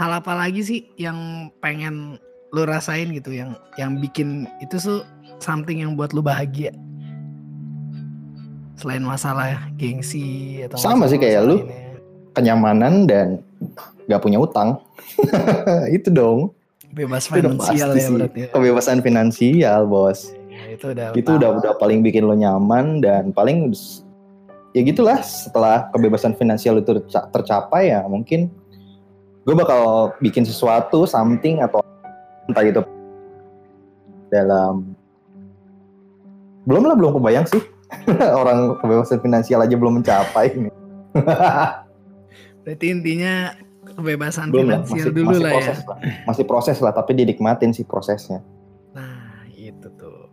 Hal 0.00 0.16
apa 0.16 0.32
lagi 0.32 0.64
sih 0.64 0.80
yang 0.96 1.52
pengen 1.60 2.16
lu 2.56 2.64
rasain 2.64 3.12
gitu 3.12 3.36
yang 3.36 3.52
yang 3.76 4.00
bikin 4.00 4.48
itu 4.64 4.80
tuh 4.80 5.04
something 5.44 5.84
yang 5.84 5.92
buat 5.92 6.16
lu 6.16 6.24
bahagia? 6.24 6.72
Selain 8.80 9.04
masalah 9.04 9.68
gengsi 9.76 10.64
atau 10.64 10.80
Sama 10.80 11.04
sih 11.04 11.20
kayak 11.20 11.44
lu. 11.44 11.60
lainnya. 11.60 12.00
Kenyamanan 12.32 13.04
dan 13.04 13.44
gak 14.08 14.24
punya 14.24 14.40
utang. 14.40 14.80
itu 15.92 16.08
dong. 16.08 16.56
bebas 16.96 17.28
Itu 17.28 17.38
finansial 17.38 17.92
ya 17.92 18.08
berarti. 18.08 18.38
ya. 18.40 18.48
Kebebasan 18.56 18.98
finansial, 19.04 19.84
bos. 19.84 20.32
Ya, 20.48 20.80
itu 20.80 20.96
udah 20.96 21.06
itu 21.12 21.28
utama. 21.28 21.36
udah 21.38 21.50
udah 21.60 21.72
paling 21.76 22.00
bikin 22.00 22.24
lo 22.24 22.32
nyaman 22.32 23.04
dan 23.04 23.36
paling 23.36 23.70
ya 24.72 24.80
gitulah 24.80 25.20
setelah 25.22 25.92
kebebasan 25.92 26.34
finansial 26.34 26.80
itu 26.80 27.04
terca- 27.04 27.28
tercapai 27.30 27.92
ya 27.94 28.02
mungkin 28.08 28.48
gue 29.50 29.58
bakal 29.58 30.14
bikin 30.22 30.46
sesuatu 30.46 31.10
something 31.10 31.58
atau 31.58 31.82
entah 32.46 32.62
itu 32.62 32.78
dalam 34.30 34.94
belum 36.70 36.86
lah 36.86 36.94
belum 36.94 37.18
kebayang 37.18 37.50
sih 37.50 37.58
orang 38.46 38.78
kebebasan 38.78 39.18
finansial 39.18 39.66
aja 39.66 39.74
belum 39.74 39.98
mencapai 39.98 40.54
Berarti 42.62 42.86
intinya 42.94 43.58
kebebasan 43.82 44.54
belum 44.54 44.70
finansial 44.70 45.10
masih, 45.10 45.18
dulu 45.18 45.34
masih 45.34 45.42
lah 45.42 45.50
ya. 45.50 45.56
proses 45.58 45.78
lah 45.82 45.98
masih 46.30 46.44
proses 46.46 46.78
lah 46.78 46.92
tapi 46.94 47.10
dinikmatin 47.18 47.74
sih 47.74 47.82
prosesnya 47.82 48.38
Nah, 48.94 49.50
itu 49.50 49.86
tuh. 49.98 50.30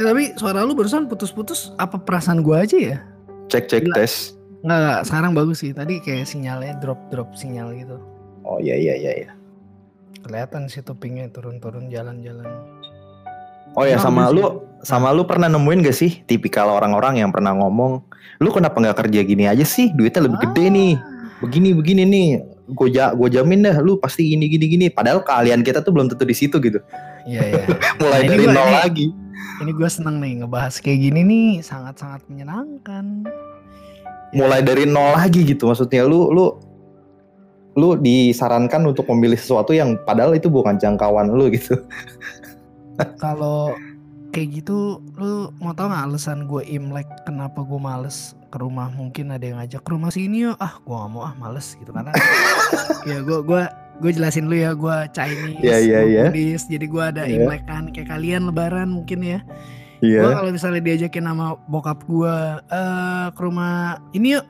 Eh 0.00 0.04
tapi 0.04 0.32
suara 0.40 0.64
lu 0.64 0.72
barusan 0.72 1.04
putus-putus 1.04 1.72
apa 1.76 2.00
perasaan 2.00 2.40
gua 2.40 2.64
aja 2.64 2.76
ya? 2.80 2.98
cek 3.52 3.68
cek 3.68 3.82
Gila. 3.84 3.94
tes 4.00 4.12
Enggak, 4.64 4.78
enggak, 4.78 5.00
sekarang 5.04 5.32
bagus 5.32 5.60
sih. 5.60 5.70
Tadi 5.70 6.00
kayak 6.00 6.24
sinyalnya 6.24 6.74
drop-drop 6.78 7.32
sinyal 7.34 7.70
gitu. 7.74 7.96
oh 8.42 8.56
iya 8.58 8.74
iya 8.74 8.92
iya 8.94 9.12
iya 9.18 9.30
Kelihatan 10.20 10.66
sih 10.66 10.80
topingnya 10.80 11.28
turun-turun 11.28 11.88
jalan-jalan. 11.88 12.44
oh 13.72 13.82
ya 13.82 13.96
sama 13.96 14.28
lu 14.28 14.60
sama 14.80 15.10
lu 15.10 15.24
pernah 15.24 15.48
nemuin 15.48 15.82
gak 15.82 15.96
sih 15.96 16.20
tipikal 16.22 16.68
orang-orang 16.70 17.18
yang 17.18 17.28
pernah 17.28 17.50
ngomong 17.52 18.04
lu 18.36 18.48
kenapa 18.48 18.78
nggak 18.78 19.00
kerja 19.00 19.20
gini 19.20 19.44
aja 19.44 19.64
sih 19.64 19.90
duitnya 19.90 20.22
lebih 20.22 20.38
gede 20.40 20.64
nih 20.68 20.92
begini 21.40 21.68
begini 21.72 22.02
nih 22.04 22.28
gue 22.68 22.88
ja 22.88 23.10
gue 23.10 23.26
jamin 23.28 23.64
dah 23.64 23.80
lu 23.80 23.96
pasti 23.96 24.28
gini 24.28 24.46
gini 24.46 24.68
gini 24.68 24.86
padahal 24.88 25.20
kalian 25.20 25.60
kita 25.60 25.80
tuh 25.80 25.90
belum 25.90 26.06
tentu 26.06 26.22
di 26.22 26.32
situ 26.32 26.56
gitu 26.58 26.78
Iya, 27.24 27.42
iya. 27.42 27.64
mulai 27.98 28.20
Nah, 28.20 28.28
dari 28.30 28.44
gua- 28.44 28.54
nol 28.54 28.70
lagi 28.78 29.06
Ini 29.56 29.70
gue 29.72 29.88
seneng 29.88 30.16
nih 30.18 30.32
ngebahas 30.38 30.74
kayak 30.78 30.98
gini 31.00 31.20
nih 31.22 31.48
sangat-sangat 31.60 32.22
menyenangkan. 32.28 33.26
Ya, 34.34 34.38
mulai 34.42 34.60
dari 34.60 34.84
nol 34.84 35.14
lagi 35.14 35.46
gitu 35.46 35.70
maksudnya. 35.70 36.02
Lu 36.02 36.28
lu 36.28 36.58
lu 37.74 37.94
disarankan 37.94 38.82
untuk 38.84 39.06
memilih 39.08 39.34
sesuatu 39.34 39.70
yang 39.70 39.94
padahal 40.02 40.34
itu 40.34 40.46
bukan 40.46 40.74
jangkauan 40.76 41.30
lu 41.30 41.50
gitu. 41.50 41.78
Kalau 43.22 43.74
kayak 44.30 44.62
gitu 44.62 44.98
lu 45.14 45.50
mau 45.58 45.70
tau 45.72 45.86
gak 45.86 46.10
alasan 46.10 46.46
gue 46.46 46.62
imlek 46.66 47.06
kenapa 47.22 47.62
gue 47.62 47.78
males 47.78 48.34
ke 48.50 48.58
rumah? 48.58 48.90
Mungkin 48.90 49.30
ada 49.30 49.42
yang 49.42 49.58
ngajak 49.58 49.82
ke 49.82 49.90
rumah 49.90 50.10
sini 50.10 50.46
yuk. 50.46 50.58
Ah 50.58 50.78
gue 50.78 50.94
gak 50.94 51.10
mau 51.10 51.22
ah 51.22 51.34
males 51.34 51.74
gitu 51.74 51.90
karena 51.90 52.14
ya 53.10 53.18
gue 53.22 53.38
gua 53.42 53.70
gue 53.94 54.10
jelasin 54.10 54.50
lu 54.50 54.58
ya 54.58 54.74
gue 54.74 54.96
Chinese 55.10 55.62
Iya, 55.62 55.76
iya, 55.78 56.00
gua 56.02 56.10
iya. 56.10 56.24
Buddhist, 56.30 56.66
jadi 56.66 56.86
gue 56.86 57.02
ada 57.04 57.22
Iya. 57.26 57.46
imlek 57.46 57.62
kan 57.62 57.84
kayak 57.90 58.10
kalian 58.10 58.42
lebaran 58.50 58.90
mungkin 58.90 59.22
ya 59.22 59.38
iya. 60.04 60.20
Gue 60.20 60.32
kalau 60.36 60.50
misalnya 60.52 60.82
diajakin 60.84 61.24
sama 61.24 61.56
bokap 61.66 62.04
gue 62.04 62.36
eh 62.68 63.26
ke 63.32 63.40
rumah 63.40 64.04
ini 64.12 64.36
yuk. 64.36 64.46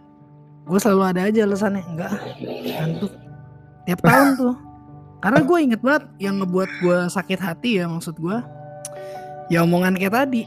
Gue 0.65 0.79
selalu 0.81 1.03
ada 1.15 1.21
aja 1.31 1.41
alasannya 1.47 1.83
enggak 1.87 2.13
ngantuk. 2.43 3.13
Tiap 3.87 4.01
tahun 4.03 4.29
tuh. 4.35 4.55
Karena 5.23 5.41
gue 5.41 5.59
inget 5.63 5.81
banget 5.81 6.05
yang 6.21 6.43
ngebuat 6.43 6.71
gue 6.83 6.99
sakit 7.09 7.41
hati 7.41 7.81
ya 7.81 7.89
maksud 7.89 8.19
gue 8.21 8.37
ya 9.53 9.65
omongan 9.65 9.97
kayak 9.97 10.13
tadi 10.13 10.43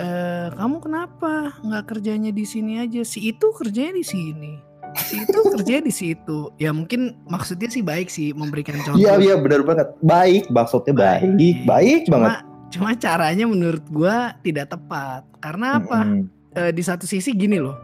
eh 0.00 0.48
kamu 0.56 0.80
kenapa 0.80 1.52
nggak 1.60 1.84
kerjanya 1.88 2.32
di 2.32 2.44
sini 2.48 2.80
aja? 2.80 3.04
Si 3.04 3.20
itu 3.28 3.46
kerjanya 3.52 3.92
di 3.92 4.04
sini. 4.04 4.52
Si 4.96 5.20
itu 5.20 5.38
kerjanya 5.52 5.84
di 5.84 5.94
situ. 5.94 6.52
Ya 6.56 6.72
mungkin 6.72 7.20
maksudnya 7.28 7.68
sih 7.68 7.84
baik 7.84 8.08
sih 8.08 8.32
memberikan 8.32 8.80
contoh. 8.84 9.00
iya 9.00 9.20
iya 9.20 9.36
benar 9.36 9.64
banget. 9.64 9.92
Baik 10.00 10.48
maksudnya 10.48 10.92
baik. 10.96 11.28
baik 11.68 12.00
cuma, 12.08 12.12
banget. 12.12 12.32
Cuma 12.40 12.51
caranya 12.96 13.44
menurut 13.44 13.84
gua 13.88 14.32
tidak 14.40 14.72
tepat. 14.72 15.28
Karena 15.38 15.76
apa? 15.76 16.00
Mm-mm. 16.02 16.28
Eh, 16.52 16.72
di 16.72 16.80
satu 16.80 17.04
sisi 17.04 17.32
gini 17.32 17.56
loh. 17.56 17.76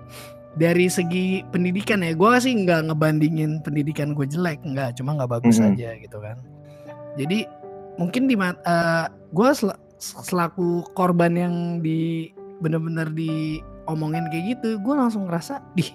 Dari 0.54 0.88
segi 0.88 1.44
pendidikan 1.44 2.00
ya 2.00 2.12
gua 2.12 2.36
sih 2.36 2.52
nggak 2.52 2.88
ngebandingin 2.88 3.60
pendidikan 3.60 4.12
gue 4.12 4.24
jelek 4.24 4.60
nggak. 4.60 4.96
Cuma 4.96 5.14
nggak 5.14 5.30
bagus 5.38 5.56
Mhm. 5.56 5.66
aja 5.72 5.90
gitu 5.96 6.18
kan. 6.18 6.36
Jadi 7.14 7.46
mungkin 7.96 8.26
di 8.26 8.34
mat- 8.34 8.62
eh, 8.62 9.06
gua 9.30 9.52
sel- 9.52 9.78
selaku 9.98 10.86
korban 10.92 11.34
yang 11.34 11.54
di 11.78 12.30
bener-bener 12.58 13.10
diomongin 13.10 14.26
kayak 14.30 14.58
gitu 14.58 14.78
gue 14.78 14.94
langsung 14.94 15.26
ngerasa 15.26 15.62
dih 15.74 15.90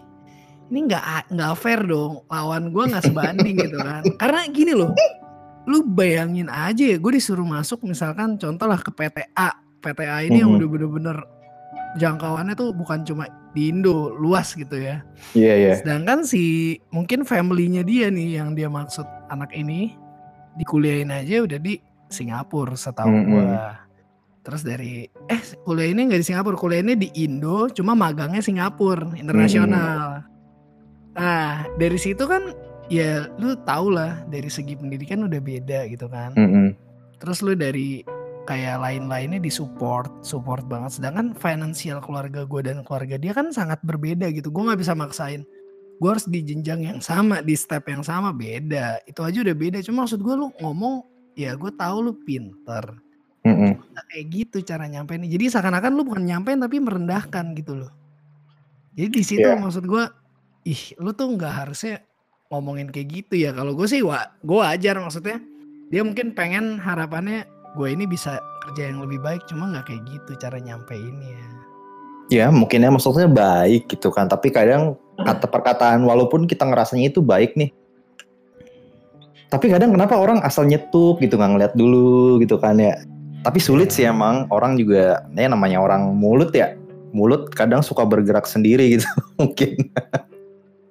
ini 0.68 0.88
nggak 0.88 1.32
nggak 1.32 1.54
fair 1.56 1.84
dong 1.84 2.24
lawan 2.28 2.72
gua 2.72 2.88
nggak 2.88 3.04
sebanding 3.04 3.56
gitu 3.58 3.78
kan. 3.78 4.04
Karena 4.22 4.48
gini 4.48 4.74
loh 4.74 4.92
lu 5.64 5.84
bayangin 5.86 6.52
aja 6.52 6.84
ya 6.84 6.98
gue 6.98 7.12
disuruh 7.16 7.46
masuk 7.46 7.84
misalkan 7.84 8.36
contoh 8.36 8.68
lah 8.68 8.78
ke 8.78 8.92
PTA 8.92 9.50
PTA 9.80 10.28
ini 10.28 10.44
yang 10.44 10.52
Mhm. 10.52 10.58
udah 10.60 10.68
bener-bener 10.70 11.18
jangkauannya 11.94 12.56
tuh 12.56 12.74
bukan 12.74 13.04
cuma 13.04 13.28
di 13.54 13.70
Indo 13.70 14.12
luas 14.18 14.58
gitu 14.58 14.74
ya. 14.76 15.06
Iya 15.38 15.54
iya. 15.56 15.74
Sedangkan 15.78 16.26
si 16.26 16.76
mungkin 16.90 17.22
family-nya 17.22 17.86
dia 17.86 18.10
nih 18.10 18.42
yang 18.42 18.58
dia 18.58 18.66
maksud 18.66 19.06
anak 19.30 19.54
ini 19.54 19.94
dikuliahin 20.56 21.14
aja 21.14 21.46
udah 21.46 21.60
di 21.62 21.78
Singapura 22.10 22.74
setahu 22.74 23.14
Mm-mm. 23.14 23.30
gua. 23.30 23.78
Terus 24.44 24.66
dari 24.66 25.06
eh 25.30 25.42
kuliah 25.64 25.88
ini 25.88 26.10
nggak 26.10 26.20
di 26.20 26.28
Singapura 26.28 26.58
kuliahnya 26.58 26.96
di 26.98 27.14
Indo 27.22 27.70
cuma 27.70 27.94
magangnya 27.94 28.42
Singapura 28.42 29.14
internasional. 29.14 30.26
Nah 31.14 31.70
dari 31.78 31.96
situ 31.96 32.26
kan 32.26 32.42
ya 32.92 33.28
lu 33.40 33.56
tau 33.64 33.88
lah 33.88 34.24
dari 34.28 34.48
segi 34.52 34.76
pendidikan 34.76 35.24
udah 35.24 35.40
beda 35.40 35.88
gitu 35.88 36.08
kan. 36.08 36.36
Mm-mm. 36.36 36.76
terus 37.24 37.40
lu 37.40 37.56
dari 37.56 38.04
kayak 38.44 38.84
lain-lainnya 38.84 39.40
di 39.40 39.48
support 39.48 40.12
support 40.28 40.68
banget. 40.68 41.00
Sedangkan 41.00 41.32
finansial 41.32 42.04
keluarga 42.04 42.44
gue 42.44 42.62
dan 42.68 42.84
keluarga 42.84 43.16
dia 43.16 43.32
kan 43.32 43.56
sangat 43.56 43.80
berbeda 43.88 44.28
gitu. 44.36 44.52
Gue 44.52 44.68
nggak 44.68 44.84
bisa 44.84 44.92
maksain. 44.92 45.48
Gue 46.04 46.10
harus 46.12 46.28
di 46.28 46.44
jenjang 46.44 46.84
yang 46.84 47.00
sama 47.00 47.40
di 47.40 47.56
step 47.56 47.88
yang 47.88 48.04
sama 48.04 48.36
beda. 48.36 49.00
Itu 49.08 49.24
aja 49.24 49.40
udah 49.40 49.56
beda. 49.56 49.80
Cuma 49.88 50.04
maksud 50.04 50.20
gue 50.20 50.36
lu 50.36 50.52
ngomong 50.60 51.08
ya 51.40 51.56
gue 51.56 51.72
tahu 51.80 52.12
lu 52.12 52.14
pinter. 52.28 52.84
Mm-mm. 53.48 53.80
Nggak 53.80 54.06
kayak 54.12 54.26
gitu 54.28 54.58
cara 54.68 54.84
nyampein. 54.92 55.24
Jadi 55.24 55.48
seakan-akan 55.48 55.92
lu 55.96 56.04
bukan 56.04 56.28
nyampein 56.28 56.60
tapi 56.60 56.84
merendahkan 56.84 57.56
gitu 57.56 57.80
loh. 57.88 57.92
Jadi 59.00 59.10
di 59.10 59.24
situ 59.24 59.48
Iya. 59.48 59.56
maksud 59.56 59.88
gue 59.88 60.04
ih 60.68 61.00
lu 61.00 61.16
tuh 61.16 61.32
nggak 61.40 61.54
harusnya 61.64 62.04
ngomongin 62.54 62.94
kayak 62.94 63.10
gitu 63.10 63.34
ya. 63.42 63.50
Kalau 63.50 63.74
gue 63.74 63.90
sih 63.90 64.06
wa 64.06 64.22
gue 64.46 64.58
wajar 64.62 65.02
maksudnya. 65.02 65.42
Dia 65.90 66.06
mungkin 66.06 66.38
pengen 66.38 66.78
harapannya 66.78 67.50
gue 67.74 67.88
ini 67.90 68.06
bisa 68.06 68.38
kerja 68.70 68.94
yang 68.94 69.02
lebih 69.02 69.18
baik 69.22 69.42
cuma 69.50 69.74
nggak 69.74 69.90
kayak 69.90 70.02
gitu 70.06 70.32
cara 70.38 70.62
nyampeinnya. 70.62 71.42
Ya 72.30 72.54
mungkinnya 72.54 72.94
maksudnya 72.94 73.26
baik 73.26 73.90
gitu 73.90 74.14
kan. 74.14 74.30
Tapi 74.30 74.54
kadang 74.54 74.96
kata 75.18 75.50
perkataan 75.50 76.06
walaupun 76.06 76.46
kita 76.46 76.70
ngerasanya 76.70 77.10
itu 77.10 77.20
baik 77.26 77.58
nih. 77.58 77.74
Tapi 79.50 79.70
kadang 79.70 79.94
kenapa 79.94 80.18
orang 80.18 80.42
asal 80.42 80.66
nyetup 80.66 81.22
gitu 81.22 81.38
nggak 81.38 81.52
ngeliat 81.58 81.74
dulu 81.78 82.42
gitu 82.42 82.58
kan 82.58 82.78
ya. 82.78 82.98
Tapi 83.44 83.60
sulit 83.60 83.94
sih 83.94 84.08
emang. 84.08 84.50
Orang 84.50 84.80
juga 84.80 85.26
ya 85.34 85.48
namanya 85.50 85.82
orang 85.82 86.14
mulut 86.16 86.54
ya. 86.54 86.74
Mulut 87.14 87.54
kadang 87.54 87.86
suka 87.86 88.02
bergerak 88.02 88.50
sendiri 88.50 88.98
gitu 88.98 89.06
mungkin 89.38 89.94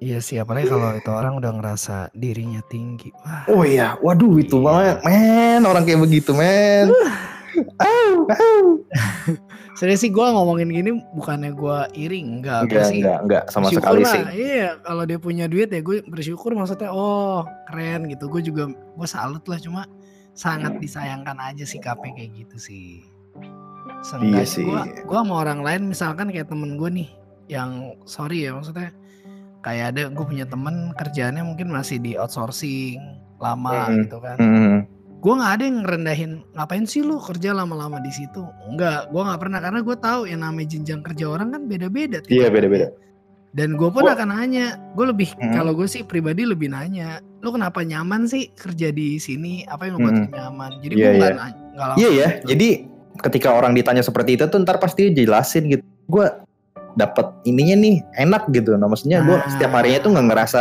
iya 0.03 0.19
sih 0.19 0.43
apalagi 0.43 0.67
kalau 0.67 0.91
itu 0.99 1.11
orang 1.15 1.39
udah 1.39 1.51
ngerasa 1.63 2.11
dirinya 2.13 2.59
tinggi 2.67 3.15
wah 3.23 3.47
oh 3.47 3.63
iya 3.63 3.95
waduh 4.03 4.35
itu 4.35 4.59
Iya. 4.59 4.67
banget 4.67 4.97
men 5.07 5.63
orang 5.63 5.83
kayak 5.87 6.01
begitu 6.03 6.35
men 6.35 6.91
Au, 7.79 8.25
au. 8.33 8.81
serius 9.77 10.01
sih 10.01 10.09
gue 10.09 10.25
ngomongin 10.25 10.73
gini 10.73 10.91
bukannya 11.13 11.53
gue 11.53 11.79
iri 11.95 12.25
enggak 12.25 12.65
enggak 12.65 12.85
sih 12.89 13.01
enggak 13.05 13.19
enggak 13.29 13.45
sama 13.53 13.69
sekali 13.69 14.03
lah. 14.03 14.13
sih 14.13 14.23
Iya, 14.33 14.69
kalau 14.81 15.05
dia 15.05 15.19
punya 15.21 15.45
duit 15.53 15.69
ya 15.69 15.85
gue 15.85 16.01
bersyukur 16.09 16.57
maksudnya 16.57 16.89
oh 16.89 17.45
keren 17.69 18.09
gitu. 18.09 18.25
Gue 18.33 18.41
juga 18.41 18.73
gue 18.73 19.09
salut 19.09 19.45
lah 19.45 19.61
cuma 19.61 19.85
sangat 20.33 20.81
disayangkan 20.81 21.37
aja 21.37 21.69
sikapnya 21.69 22.17
kayak 22.17 22.31
gitu 22.41 22.57
sih. 22.57 23.05
Iya 24.17 24.45
sih. 24.49 24.65
Gue 24.65 24.83
gue 25.05 25.19
sama 25.21 25.35
orang 25.45 25.61
lain 25.61 25.93
misalkan 25.93 26.33
kayak 26.33 26.49
temen 26.49 26.81
gue 26.81 26.89
nih 26.89 27.09
yang 27.53 27.93
sorry 28.09 28.49
ya 28.49 28.57
maksudnya 28.57 28.97
kayak 29.63 29.95
ada 29.95 30.03
gue 30.11 30.25
punya 30.25 30.45
temen 30.45 30.91
kerjaannya 30.93 31.43
mungkin 31.43 31.71
masih 31.71 31.97
di 31.97 32.15
outsourcing 32.15 32.99
lama 33.39 33.89
Mhm. 33.89 33.95
gitu 34.03 34.17
kan. 34.19 34.37
Hmm. 34.39 34.79
Gue 35.19 35.35
nggak 35.39 35.53
ada 35.55 35.63
yang 35.63 35.79
ngerendahin 35.81 36.33
ngapain 36.53 36.83
sih 36.83 36.99
lu 36.99 37.17
kerja 37.17 37.55
lama-lama 37.55 37.99
di 37.99 38.11
situ. 38.11 38.43
Enggak, 38.67 39.07
gue 39.09 39.23
nggak 39.23 39.39
pernah 39.39 39.59
karena 39.59 39.81
gue 39.81 39.97
tahu 39.97 40.21
yang 40.27 40.43
namanya 40.43 40.69
jenjang 40.69 41.01
kerja 41.01 41.25
orang 41.27 41.49
kan 41.51 41.63
beda-beda. 41.65 42.19
iya 42.27 42.51
tiap- 42.51 42.59
beda-beda 42.59 42.91
dan 43.53 43.77
gue 43.77 43.85
pun 43.87 44.01
Gua- 44.01 44.17
akan 44.17 44.33
nanya, 44.33 44.81
gue 44.97 45.07
lebih 45.07 45.29
Hmm. 45.37 45.53
kalau 45.53 45.77
gue 45.77 45.85
sih 45.85 46.03
pribadi 46.03 46.43
lebih 46.43 46.73
nanya, 46.73 47.21
lu 47.39 47.53
kenapa 47.53 47.85
nyaman 47.85 48.25
sih 48.25 48.49
kerja 48.51 48.89
di 48.91 49.21
sini? 49.21 49.61
Apa 49.63 49.87
yang 49.87 50.01
membuat 50.01 50.25
Hmm. 50.25 50.33
nyaman? 50.33 50.71
Jadi 50.81 50.95
Iya, 50.97 51.05
gue 51.05 51.13
nggak 51.15 51.29
iya. 51.29 51.39
nanya, 51.39 51.61
nggak 51.71 51.87
langsung. 51.87 52.01
Iya 52.01 52.09
ya, 52.11 52.29
gitu. 52.33 52.47
jadi 52.49 52.69
ketika 53.21 53.49
orang 53.53 53.73
ditanya 53.77 54.01
seperti 54.01 54.31
itu 54.35 54.45
tuh 54.49 54.59
ntar 54.59 54.81
pasti 54.81 55.13
jelasin 55.13 55.69
gitu. 55.69 55.85
Gue 56.09 56.27
dapat 56.95 57.33
ininya 57.45 57.77
nih 57.79 57.95
enak 58.19 58.49
gitu. 58.51 58.75
Nah 58.75 58.87
maksudnya 58.87 59.23
gue 59.23 59.37
Nah. 59.37 59.49
setiap 59.49 59.73
harinya 59.75 60.01
tuh 60.01 60.11
nggak 60.15 60.27
ngerasa 60.29 60.61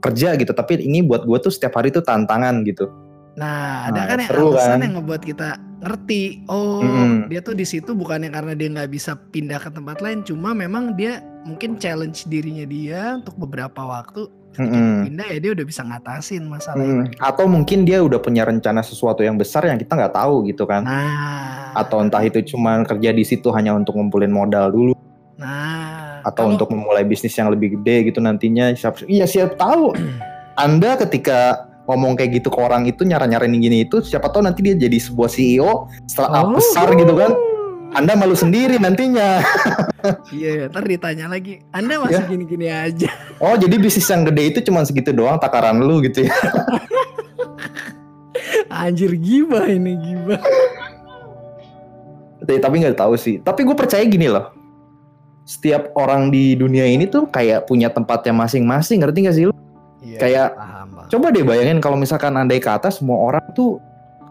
kerja 0.00 0.28
gitu. 0.36 0.52
Tapi 0.52 0.80
ini 0.80 1.00
buat 1.00 1.24
gue 1.24 1.38
tuh 1.38 1.50
setiap 1.50 1.76
hari 1.76 1.88
tuh 1.88 2.02
tantangan 2.02 2.62
gitu. 2.62 2.88
Nah, 3.34 3.90
ada 3.90 3.98
Nah, 3.98 4.04
kan 4.06 4.18
yang 4.22 4.30
alasan 4.30 4.70
kan? 4.70 4.78
yang 4.86 4.94
ngebuat 5.02 5.22
kita 5.26 5.48
ngerti 5.84 6.22
oh 6.48 6.80
Mm-mm. 6.80 7.28
dia 7.28 7.44
tuh 7.44 7.52
di 7.52 7.66
situ 7.66 7.92
bukannya 7.92 8.32
karena 8.32 8.56
dia 8.56 8.72
nggak 8.72 8.88
bisa 8.88 9.20
pindah 9.20 9.60
ke 9.60 9.68
tempat 9.68 10.00
lain 10.00 10.24
cuma 10.24 10.56
memang 10.56 10.96
dia 10.96 11.20
mungkin 11.44 11.76
challenge 11.76 12.24
dirinya 12.24 12.64
dia 12.64 13.20
untuk 13.20 13.36
beberapa 13.36 13.84
waktu 13.84 14.24
ketika 14.54 14.64
dia 14.64 14.80
Mm-mm. 14.80 15.04
pindah 15.10 15.26
ya 15.28 15.38
dia 15.42 15.50
udah 15.52 15.66
bisa 15.66 15.82
ngatasin 15.84 16.42
masalah 16.48 16.78
Mm, 16.80 17.10
itu 17.10 17.18
atau 17.20 17.44
mungkin 17.44 17.78
dia 17.84 17.98
udah 18.00 18.16
punya 18.16 18.46
rencana 18.48 18.80
sesuatu 18.80 19.20
yang 19.20 19.36
besar 19.36 19.66
yang 19.68 19.76
kita 19.76 19.92
nggak 19.92 20.14
tahu 20.14 20.46
gitu 20.48 20.64
kan 20.64 20.86
nah 20.88 21.74
atau 21.76 22.00
entah 22.00 22.22
itu 22.22 22.38
cuma 22.54 22.80
kerja 22.86 23.10
di 23.10 23.26
situ 23.26 23.50
hanya 23.52 23.74
untuk 23.76 23.98
ngumpulin 23.98 24.30
modal 24.32 24.70
dulu 24.72 24.93
nah 25.34 26.22
atau 26.22 26.46
kalau- 26.46 26.52
untuk 26.54 26.68
memulai 26.70 27.02
bisnis 27.02 27.32
yang 27.32 27.48
lebih 27.48 27.74
gede 27.74 28.08
gitu 28.08 28.18
nantinya 28.18 28.70
siap 28.72 29.02
iya 29.04 29.24
siap 29.24 29.54
tahu. 29.54 29.90
Anda 30.56 30.94
ketika 30.96 31.58
ngomong 31.84 32.14
kayak 32.14 32.38
gitu 32.38 32.48
ke 32.48 32.56
orang 32.56 32.84
itu 32.84 33.02
nyara-nyarain 33.02 33.50
gini 33.52 33.84
itu 33.84 34.00
siapa 34.00 34.28
tahu 34.28 34.40
nanti 34.40 34.62
dia 34.62 34.72
jadi 34.72 34.94
sebuah 34.96 35.26
CEO 35.26 35.90
setelah 36.04 36.42
Oh. 36.42 36.54
besar 36.54 36.94
gitu 36.94 37.12
kan. 37.12 37.34
Anda 37.92 38.14
malu 38.14 38.34
sendiri 38.34 38.76
nantinya. 38.76 39.38
Iya 40.30 40.68
ntar 40.68 40.84
ditanya 40.84 41.26
lagi 41.26 41.64
anda 41.70 41.96
masih 41.96 42.20
Ya. 42.20 42.28
gini-gini 42.28 42.68
aja. 42.68 43.08
Oh 43.38 43.56
jadi 43.56 43.72
bisnis 43.74 44.04
yang 44.04 44.20
gede 44.22 44.42
itu 44.46 44.58
cuma 44.62 44.84
segitu 44.84 45.10
doang 45.10 45.40
takaran 45.40 45.80
lu 45.80 46.04
gitu 46.04 46.28
ya? 46.28 46.34
Anjir 48.70 49.16
gibah 49.16 49.64
ini 49.64 49.96
gibah. 49.96 50.40
Tapi 52.38 52.60
tapi 52.60 52.74
nggak 52.78 52.98
tahu 52.98 53.16
sih. 53.16 53.40
Tapi 53.40 53.64
gue 53.64 53.72
percaya 53.72 54.04
gini 54.04 54.28
loh 54.28 54.52
setiap 55.44 55.92
orang 55.94 56.32
di 56.32 56.56
dunia 56.56 56.88
ini 56.88 57.04
tuh 57.04 57.28
kayak 57.28 57.68
punya 57.68 57.92
tempatnya 57.92 58.32
masing-masing 58.32 59.04
ngerti 59.04 59.18
gak 59.24 59.36
sih 59.36 59.44
lu? 59.48 59.54
Iya, 60.00 60.18
Kayak- 60.20 60.52
paham, 60.56 60.88
paham. 60.96 61.08
coba 61.12 61.26
deh 61.32 61.44
bayangin 61.44 61.78
kalau 61.80 61.96
misalkan 61.96 62.32
andai 62.34 62.60
kata 62.60 62.88
semua 62.88 63.20
orang 63.20 63.44
tuh 63.52 63.76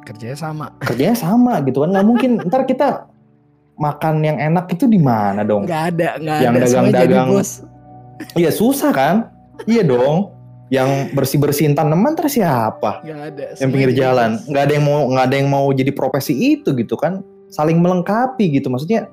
kerjanya 0.03 0.35
sama. 0.35 0.65
kerjanya 0.81 1.15
sama 1.15 1.61
gitu 1.63 1.81
kan. 1.81 1.89
Nggak 1.93 2.05
mungkin. 2.05 2.31
Ntar 2.49 2.65
kita 2.65 3.07
makan 3.73 4.21
yang 4.21 4.37
enak 4.37 4.69
itu 4.69 4.85
di 4.85 4.97
mana 4.97 5.41
dong? 5.41 5.65
Nggak 5.65 5.83
ada 5.95 6.09
nggak 6.17 6.37
Yang 6.41 6.53
ada. 6.53 6.65
Dagang-dagang. 6.65 7.27
bos. 7.29 7.49
Iya 8.33 8.51
susah 8.51 8.91
kan? 8.91 9.15
Iya 9.65 9.81
dong. 9.81 10.33
Yang 10.69 10.89
bersih 11.13 11.37
bersihin 11.37 11.73
tanaman 11.73 12.17
terus 12.17 12.33
siapa? 12.33 13.05
Nggak 13.05 13.21
ada 13.33 13.43
yang 13.61 13.69
pinggir 13.69 13.91
jalan. 13.93 14.29
nggak 14.43 14.63
ada 14.65 14.73
yang 14.73 14.85
mau 14.85 14.99
nggak 15.07 15.25
ada 15.29 15.35
yang 15.37 15.49
mau 15.49 15.65
jadi 15.69 15.91
profesi 15.93 16.33
itu 16.33 16.73
gitu 16.73 16.97
kan. 16.97 17.21
Saling 17.49 17.77
melengkapi 17.77 18.49
gitu. 18.53 18.69
Maksudnya 18.69 19.05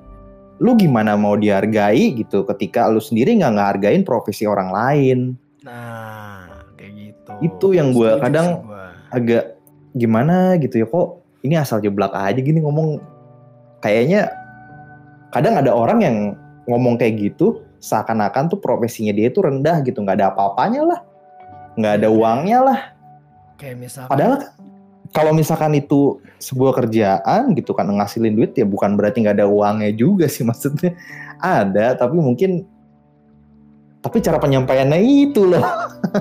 lu 0.61 0.77
gimana 0.77 1.17
mau 1.17 1.33
dihargai 1.33 2.13
gitu 2.13 2.45
ketika 2.45 2.85
lu 2.85 3.01
sendiri 3.01 3.33
nggak 3.33 3.53
ngehargain 3.57 4.05
profesi 4.05 4.45
orang 4.45 4.69
lain? 4.69 5.19
Nah 5.65 6.45
kayak 6.77 6.93
gitu. 6.93 7.31
Itu 7.41 7.67
yang 7.73 7.89
Setuju 7.91 8.21
kadang- 8.21 8.61
gua. 8.61 8.93
agak 9.09 9.57
gimana 9.91 10.55
gitu 10.55 10.79
ya 10.79 10.87
kok 10.87 11.07
ini 11.41 11.57
asal 11.57 11.81
jeblak 11.81 12.13
aja 12.13 12.37
gini 12.37 12.61
ngomong. 12.61 13.01
Kayaknya 13.81 14.29
kadang 15.33 15.57
ada 15.57 15.73
orang 15.73 15.99
yang 16.05 16.17
ngomong 16.69 17.01
kayak 17.01 17.17
gitu 17.17 17.65
seakan-akan 17.81 18.45
tuh 18.47 18.61
profesinya 18.61 19.09
dia 19.09 19.33
tuh 19.33 19.49
rendah 19.49 19.81
gitu 19.81 19.97
nggak 20.05 20.21
ada 20.21 20.29
apa-apanya 20.29 20.85
lah. 20.85 20.99
Nggak 21.73 21.93
ada 21.97 22.07
uangnya 22.13 22.59
lah. 22.61 22.79
Kayak 23.57 23.75
misalkan 23.81 24.09
padahal 24.13 24.33
kan 24.37 24.49
kalau 25.11 25.31
misalkan 25.31 25.75
itu 25.75 26.17
sebuah 26.37 26.71
kerjaan 26.73 27.51
gitu 27.53 27.71
kan 27.71 27.83
ngasilin 27.85 28.31
duit 28.31 28.55
ya 28.55 28.63
bukan 28.63 28.95
berarti 28.95 29.21
nggak 29.21 29.37
ada 29.37 29.47
uangnya 29.47 29.91
juga 29.91 30.25
sih 30.25 30.43
maksudnya. 30.49 30.95
Ada 31.37 31.95
tapi 31.95 32.15
mungkin 32.15 32.63
tapi 34.01 34.17
cara 34.17 34.37
penyampaiannya 34.37 34.99
itu 35.29 35.45
loh. 35.45 35.61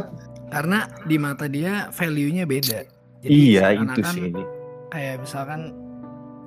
Karena 0.55 0.85
di 1.07 1.17
mata 1.17 1.47
dia 1.47 1.89
value-nya 1.89 2.45
beda. 2.45 2.83
Jadi 3.23 3.31
iya 3.31 3.71
itu 3.73 4.01
sih. 4.03 4.33
kayak 4.91 5.23
misalkan 5.23 5.71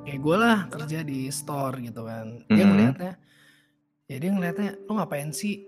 kayak 0.04 0.20
gue 0.20 0.36
lah 0.36 0.58
kerja 0.68 1.00
di 1.02 1.32
store 1.32 1.80
gitu 1.80 2.04
kan. 2.04 2.44
Dia 2.48 2.60
Mhm. 2.60 2.70
ngeliatnya 2.70 3.14
ya 4.04 4.18
dia 4.20 4.30
ngeliatnya 4.30 4.70
lu 4.84 5.00
ngapain 5.00 5.32
sih 5.32 5.64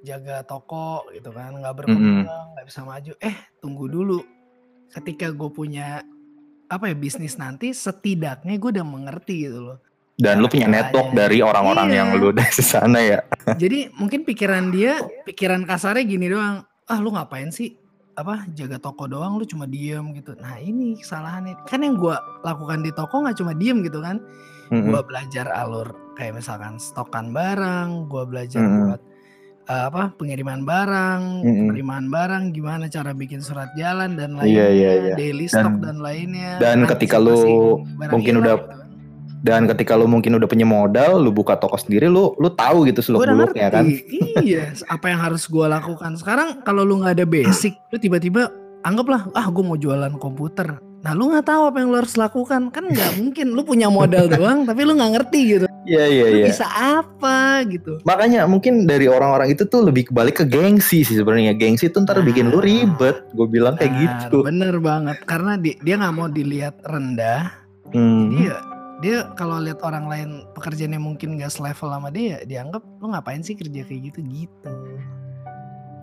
jaga 0.00 0.46
toko? 0.46 1.02
Gitu 1.10 1.28
kan. 1.28 1.58
Nggak 1.58 1.74
berkembang 1.74 2.22
nggak 2.54 2.64
bisa 2.64 2.80
maju. 2.82 3.12
Eh 3.18 3.36
tunggu 3.58 3.90
dulu. 3.90 4.20
Ketika 4.88 5.28
gue 5.28 5.50
punya 5.50 6.04
apa 6.72 6.88
ya 6.88 6.96
bisnis 6.96 7.36
nanti 7.36 7.76
setidaknya 7.76 8.56
gue 8.56 8.70
udah 8.72 8.86
mengerti 8.86 9.44
gitu 9.44 9.60
loh 9.60 9.78
dan 10.16 10.40
lu 10.40 10.48
punya 10.48 10.68
network 10.68 11.12
Caranya. 11.12 11.20
dari 11.28 11.38
orang-orang 11.44 11.88
Iya. 11.92 11.96
yang 12.00 12.08
lu 12.16 12.28
dari 12.32 12.62
sana 12.64 12.98
ya 13.04 13.20
jadi 13.62 13.92
mungkin 13.92 14.24
pikiran 14.24 14.72
dia 14.72 14.96
pikiran 15.28 15.68
kasarnya 15.68 16.04
gini 16.08 16.32
doang 16.32 16.64
ah 16.64 16.98
lu 16.98 17.12
ngapain 17.12 17.52
sih 17.52 17.76
apa 18.12 18.44
jaga 18.52 18.76
toko 18.76 19.04
doang 19.04 19.36
lu 19.36 19.44
cuma 19.44 19.64
diem 19.64 20.12
gitu 20.12 20.32
nah 20.36 20.56
ini 20.56 20.96
kesalahannya 20.96 21.64
kan 21.64 21.80
yang 21.80 21.96
gua 21.96 22.20
lakukan 22.40 22.80
di 22.80 22.92
toko 22.92 23.20
nggak 23.24 23.36
cuma 23.36 23.52
diem 23.52 23.80
gitu 23.84 24.00
kan 24.00 24.20
Mm-mm. 24.68 24.92
gua 24.92 25.00
belajar 25.04 25.48
alur 25.52 25.92
kayak 26.16 26.40
misalkan 26.40 26.76
stokan 26.76 27.32
barang 27.32 28.08
gua 28.08 28.24
belajar 28.24 28.60
Mm-mm. 28.60 28.96
buat 28.96 29.00
eh, 29.64 29.84
apa 29.86 30.10
pengiriman 30.14 30.62
barang 30.62 31.20
Mm-mm. 31.40 31.58
penerimaan 31.68 32.06
barang 32.06 32.44
gimana 32.50 32.86
cara 32.86 33.12
bikin 33.12 33.38
surat 33.38 33.70
jalan 33.72 34.14
dan 34.14 34.34
Iya, 34.34 34.42
lainnya 34.42 34.66
iya, 34.68 34.90
iya. 35.02 35.14
daily 35.14 35.46
stock 35.46 35.78
Dan- 35.78 35.82
dan, 35.82 35.96
lainnya 35.98 36.58
dan 36.58 36.82
ketika 36.84 37.16
lu 37.16 37.78
mungkin 38.08 38.34
hilang 38.34 38.42
udah 38.42 38.56
gitu 38.56 38.80
dan 39.42 39.66
ketika 39.66 39.98
lu 39.98 40.06
mungkin 40.06 40.38
udah 40.38 40.46
punya 40.46 40.62
modal 40.62 41.18
lu 41.18 41.30
buka 41.30 41.58
toko 41.58 41.74
sendiri 41.74 42.06
lu 42.06 42.30
lu 42.38 42.46
tahu 42.48 42.86
gitu 42.86 43.02
seluk 43.02 43.26
beluknya 43.26 43.68
kan 43.68 43.90
iya, 44.46 44.70
apa 44.86 45.06
yang 45.06 45.18
harus 45.18 45.44
gue 45.44 45.66
lakukan 45.66 46.14
sekarang? 46.14 46.62
Kalau 46.62 46.82
lu 46.82 46.98
nggak 46.98 47.18
ada 47.18 47.26
basic, 47.26 47.74
lu 47.90 47.98
tiba-tiba 47.98 48.48
anggaplah, 48.80 49.28
ah 49.32 49.46
gue 49.46 49.60
mau 49.60 49.74
jualan 49.74 50.14
komputer. 50.16 50.78
Nah 51.02 51.12
lu 51.12 51.28
nggak 51.28 51.44
tahu 51.44 51.62
apa 51.66 51.76
yang 51.76 51.90
lu 51.90 51.98
harus 51.98 52.14
lakukan, 52.14 52.70
kan 52.70 52.84
nggak 52.84 53.12
mungkin. 53.20 53.46
Lu 53.50 53.62
punya 53.62 53.86
modal 53.86 54.26
doang, 54.26 54.62
tapi 54.68 54.82
lu 54.82 54.94
nggak 54.94 55.12
ngerti 55.12 55.40
gitu. 55.50 55.66
iya 55.82 56.06
iya 56.06 56.24
Lu 56.24 56.36
iya 56.36 56.46
bisa 56.46 56.62
apa 56.70 57.38
gitu? 57.66 57.98
makanya 58.02 58.46
mungkin 58.46 58.86
dari 58.86 59.10
orang-orang 59.10 59.50
itu 59.50 59.66
tuh 59.66 59.82
lebih 59.82 60.06
kebalik 60.06 60.38
ke 60.38 60.46
gengsi 60.46 61.02
sih 61.02 61.18
sebenarnya 61.18 61.50
gengsi 61.52 61.90
tuh 61.90 62.06
ntar 62.06 62.22
bikin 62.22 62.48
lu 62.48 62.56
Nah. 62.56 62.62
ribet 62.62 63.26
gue 63.34 63.46
bilang 63.46 63.74
kayak 63.74 63.90
Benar, 63.90 64.06
gitu 64.22 64.38
Bener 64.46 64.74
banget, 64.78 65.18
karena 65.26 65.58
di- 65.58 65.74
dia 65.76 65.98
nggak 65.98 66.14
mau 66.14 66.30
dilihat 66.30 66.78
rendah. 66.86 67.50
Hmm. 67.90 68.30
Dia 68.30 68.54
dia 69.02 69.16
kalau 69.34 69.58
lihat 69.58 69.82
orang 69.82 70.06
lain 70.06 70.28
pekerjaannya 70.54 71.02
mungkin 71.02 71.34
gak 71.34 71.50
selevel 71.50 71.90
sama 71.90 72.08
dia, 72.08 72.46
dianggap 72.46 72.78
lu 72.96 73.10
ngapain 73.10 73.42
sih 73.42 73.58
kerja 73.58 73.82
kayak 73.82 74.00
gitu 74.08 74.22
gitu. 74.22 74.70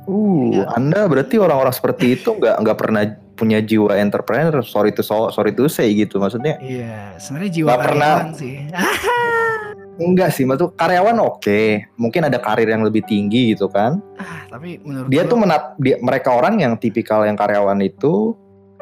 Uh, 0.03 0.51
Iya. 0.51 0.65
Anda 0.73 1.05
berarti 1.05 1.37
orang-orang 1.37 1.71
seperti 1.71 2.17
itu 2.17 2.33
nggak 2.33 2.55
nggak 2.59 2.77
pernah 2.77 3.03
punya 3.39 3.63
jiwa 3.63 3.95
entrepreneur. 3.95 4.59
Sorry 4.61 4.91
to 4.91 4.99
so, 4.99 5.31
sorry 5.31 5.55
to 5.55 5.65
say 5.65 5.87
gitu. 5.93 6.19
Maksudnya 6.19 6.59
Iya, 6.59 7.15
sebenarnya 7.15 7.51
jiwa 7.55 7.67
Nggak 7.69 7.81
pernah. 7.81 8.15
sih. 8.35 8.55
enggak 9.99 10.29
sih. 10.31 10.43
Maksud 10.43 10.75
karyawan 10.75 11.15
oke. 11.19 11.61
Mungkin 11.95 12.21
ada 12.21 12.37
karir 12.37 12.67
yang 12.67 12.83
lebih 12.83 13.03
tinggi 13.03 13.51
gitu 13.51 13.67
kan. 13.67 13.99
Ah, 14.15 14.47
tapi 14.49 14.79
menurut 14.79 15.07
Dia 15.07 15.23
gua- 15.23 15.29
tuh 15.29 15.37
menat 15.37 15.63
dia, 15.77 15.95
mereka 15.99 16.29
orang 16.31 16.55
yang 16.57 16.75
tipikal 16.75 17.23
yang 17.23 17.35
karyawan 17.35 17.79
itu 17.79 18.35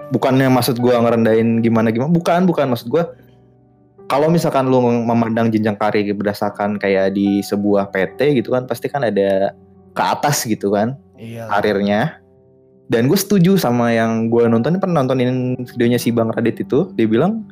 bukannya 0.08 0.48
maksud 0.48 0.78
gua 0.78 0.98
ngerendahin 0.98 1.60
gimana 1.60 1.90
gimana. 1.90 2.10
Bukan, 2.10 2.46
bukan 2.46 2.70
maksud 2.70 2.88
gua 2.88 3.14
kalau 4.08 4.30
misalkan 4.30 4.66
lu 4.66 4.80
memandang 4.80 5.50
jenjang 5.50 5.76
karir 5.76 6.08
berdasarkan 6.12 6.78
kayak 6.78 7.12
di 7.12 7.42
sebuah 7.42 7.90
PT 7.90 8.40
gitu 8.40 8.52
kan 8.52 8.64
pasti 8.64 8.88
kan 8.88 9.04
ada 9.04 9.52
ke 9.92 10.00
atas 10.02 10.46
gitu 10.46 10.72
kan 10.72 10.96
Iya. 11.18 11.50
karirnya 11.50 12.22
dan 12.88 13.12
gue 13.12 13.20
setuju 13.20 13.60
sama 13.60 13.92
yang 13.92 14.32
gue 14.32 14.48
nonton. 14.48 14.80
Pernah 14.80 15.04
nontonin 15.04 15.60
videonya 15.76 16.00
si 16.00 16.16
Bang 16.16 16.32
Radit 16.32 16.64
itu. 16.64 16.88
Dia 16.96 17.04
bilang 17.04 17.44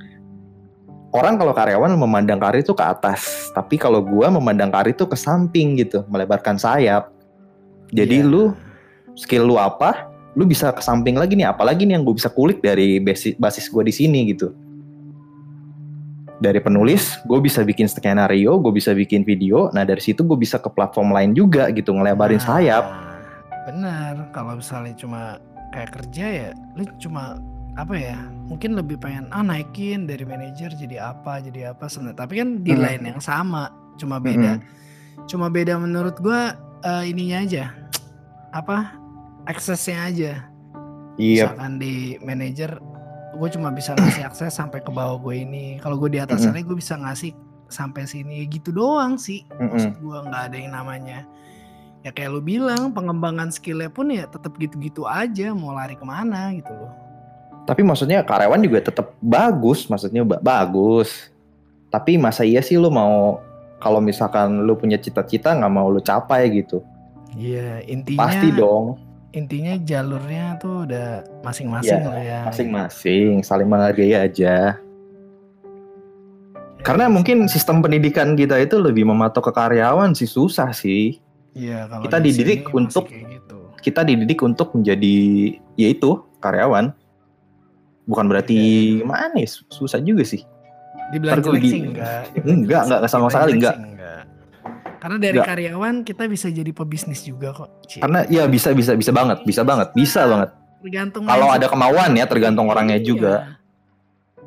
orang 1.12 1.36
kalau 1.36 1.52
karyawan 1.52 1.92
memandang 1.96 2.40
karir 2.40 2.64
itu 2.64 2.76
ke 2.76 2.84
atas 2.84 3.52
tapi 3.56 3.80
kalau 3.80 4.04
gue 4.04 4.28
memandang 4.28 4.68
karir 4.72 4.96
itu 4.96 5.08
ke 5.08 5.16
samping 5.20 5.76
gitu 5.76 6.08
melebarkan 6.08 6.56
sayap. 6.56 7.12
Jadi 7.92 8.24
Iya. 8.24 8.28
lu 8.32 8.44
skill 9.16 9.48
lu 9.48 9.56
apa 9.60 10.08
lu 10.36 10.48
bisa 10.48 10.72
ke 10.72 10.80
samping 10.80 11.20
lagi 11.20 11.36
nih. 11.36 11.52
Apalagi 11.52 11.84
nih 11.84 12.00
yang 12.00 12.08
gue 12.08 12.16
bisa 12.16 12.32
kulik 12.32 12.64
dari 12.64 13.04
basis 13.04 13.36
basis 13.36 13.68
gue 13.68 13.84
di 13.84 13.92
sini 13.92 14.32
gitu. 14.32 14.56
Dari 16.40 16.64
penulis 16.64 17.20
gue 17.28 17.40
bisa 17.44 17.60
bikin 17.60 17.92
skenario 17.92 18.56
gue 18.56 18.72
bisa 18.72 18.96
bikin 18.96 19.28
video. 19.28 19.68
Nah 19.76 19.84
dari 19.84 20.00
situ 20.00 20.24
gue 20.24 20.40
bisa 20.40 20.64
ke 20.64 20.72
platform 20.72 21.12
lain 21.12 21.36
juga 21.36 21.68
gitu 21.76 21.92
ngelebarin 21.92 22.40
Nah, 22.40 22.48
sayap 22.48 23.05
Benar, 23.66 24.30
kalau 24.30 24.58
misalnya 24.58 24.94
cuma 24.94 25.22
kayak 25.70 25.92
kerja 25.92 26.26
ya, 26.26 26.50
lu 26.74 26.86
cuma 26.98 27.42
apa 27.76 27.94
ya? 27.94 28.16
Mungkin 28.48 28.78
lebih 28.78 28.96
pengen 28.98 29.28
ah 29.30 29.42
naikin 29.42 30.06
dari 30.06 30.24
manajer 30.24 30.72
jadi 30.72 31.12
apa, 31.12 31.42
jadi 31.42 31.74
apa 31.74 31.90
sebenarnya. 31.90 32.20
Tapi 32.24 32.34
kan 32.38 32.50
di 32.62 32.72
Hmm. 32.72 32.82
line 32.86 33.04
yang 33.12 33.22
sama, 33.22 33.68
cuma 33.98 34.18
beda. 34.18 34.62
Cuma 35.26 35.50
beda 35.50 35.76
menurut 35.76 36.16
gua 36.20 36.54
eh, 36.82 37.10
ininya 37.10 37.42
aja. 37.42 37.74
Apa? 38.52 38.94
Aksesnya 39.46 40.06
aja. 40.06 40.34
iya 41.16 41.48
Misalkan 41.48 41.80
di 41.80 41.94
manajer 42.20 42.76
gue 43.36 43.50
cuma 43.50 43.72
bisa 43.72 43.96
ngasih 43.96 44.24
akses 44.30 44.52
sampai 44.52 44.80
ke 44.80 44.92
bawah 44.92 45.18
gue 45.18 45.42
ini. 45.42 45.80
Kalau 45.80 45.98
gue 45.98 46.08
di 46.08 46.20
atasannya 46.20 46.62
gue 46.62 46.78
bisa 46.78 46.96
ngasih 46.96 47.32
sampai 47.68 48.06
sini 48.06 48.46
gitu 48.46 48.70
doang 48.70 49.16
sih. 49.16 49.44
Maksud 49.52 49.98
gue 49.98 50.18
nggak 50.22 50.42
ada 50.52 50.56
yang 50.56 50.72
namanya 50.72 51.24
ya 52.06 52.14
kayak 52.14 52.38
lu 52.38 52.42
bilang 52.46 52.94
pengembangan 52.94 53.50
skillnya 53.50 53.90
pun 53.90 54.14
ya 54.14 54.30
tetap 54.30 54.54
gitu-gitu 54.62 55.10
aja 55.10 55.58
mau 55.58 55.74
lari 55.74 55.98
ke 55.98 56.06
mana 56.06 56.54
gitu 56.54 56.70
loh. 56.70 56.94
Tapi 57.66 57.82
maksudnya 57.82 58.22
karyawan 58.22 58.62
juga 58.62 58.78
tetap 58.78 59.18
bagus, 59.18 59.90
maksudnya 59.90 60.22
ba- 60.22 60.38
bagus. 60.38 61.34
Tapi 61.90 62.22
masa 62.22 62.46
iya 62.46 62.62
sih 62.62 62.78
lu 62.78 62.94
mau 62.94 63.42
kalau 63.82 63.98
misalkan 63.98 64.70
lu 64.70 64.78
punya 64.78 65.02
cita-cita 65.02 65.58
nggak 65.58 65.74
mau 65.74 65.90
lu 65.90 65.98
capai 65.98 66.46
gitu? 66.54 66.86
Iya, 67.34 67.82
intinya 67.90 68.22
Pasti 68.22 68.54
dong, 68.54 69.02
intinya 69.34 69.74
jalurnya 69.82 70.62
tuh 70.62 70.86
udah 70.86 71.26
masing-masing 71.42 72.06
Iya, 72.06 72.14
lah 72.14 72.22
ya. 72.22 72.40
masing-masing 72.54 73.42
saling 73.42 73.66
menghargai 73.66 74.14
aja. 74.14 74.78
Karena 76.86 77.10
mungkin 77.10 77.50
sistem 77.50 77.82
pendidikan 77.82 78.38
kita 78.38 78.62
itu 78.62 78.78
lebih 78.78 79.10
mematok 79.10 79.50
ke 79.50 79.52
karyawan 79.58 80.14
sih 80.14 80.30
susah 80.30 80.70
sih. 80.70 81.25
Iya, 81.56 81.88
kalau 81.88 82.04
kita 82.04 82.18
di 82.20 82.30
dididik 82.30 82.62
untuk- 82.70 83.08
kayak 83.08 83.26
gitu. 83.32 83.58
Kita 83.80 84.02
dididik 84.02 84.40
untuk 84.42 84.76
menjadi 84.76 85.16
yaitu 85.76 86.10
karyawan. 86.38 86.92
Bukan 88.06 88.26
berarti 88.28 88.60
Iya. 89.00 89.06
manis, 89.08 89.64
susah 89.68 89.98
juga 89.98 90.22
sih. 90.22 90.44
Dibilang 91.10 91.40
jelek 91.40 91.62
di- 91.62 91.72
sih 91.72 91.82
enggak. 91.82 92.22
Enggak, 92.44 92.82
enggak, 92.86 93.00
enggak 93.00 93.12
sama 93.12 93.28
sekali, 93.30 93.52
enggak. 93.56 93.76
Karena 94.98 95.18
dari 95.22 95.38
Enggak. 95.38 95.48
karyawan 95.48 95.96
kita 96.02 96.24
bisa 96.26 96.48
jadi 96.50 96.72
pebisnis 96.72 97.22
juga 97.22 97.54
kok. 97.54 97.70
Cie. 97.86 98.02
Karena 98.02 98.26
ya 98.26 98.50
bisa 98.50 98.74
bisa 98.74 98.98
bisa 98.98 99.14
banget, 99.14 99.46
bisa 99.46 99.62
banget, 99.62 99.94
bisa 99.94 100.26
banget. 100.26 100.50
tergantung 100.82 101.26
Kalau 101.26 101.50
ada 101.50 101.66
kemauan 101.66 102.14
ya, 102.14 102.26
tergantung 102.26 102.66
orangnya 102.68 102.98
Iya. 102.98 103.06
juga. 103.06 103.34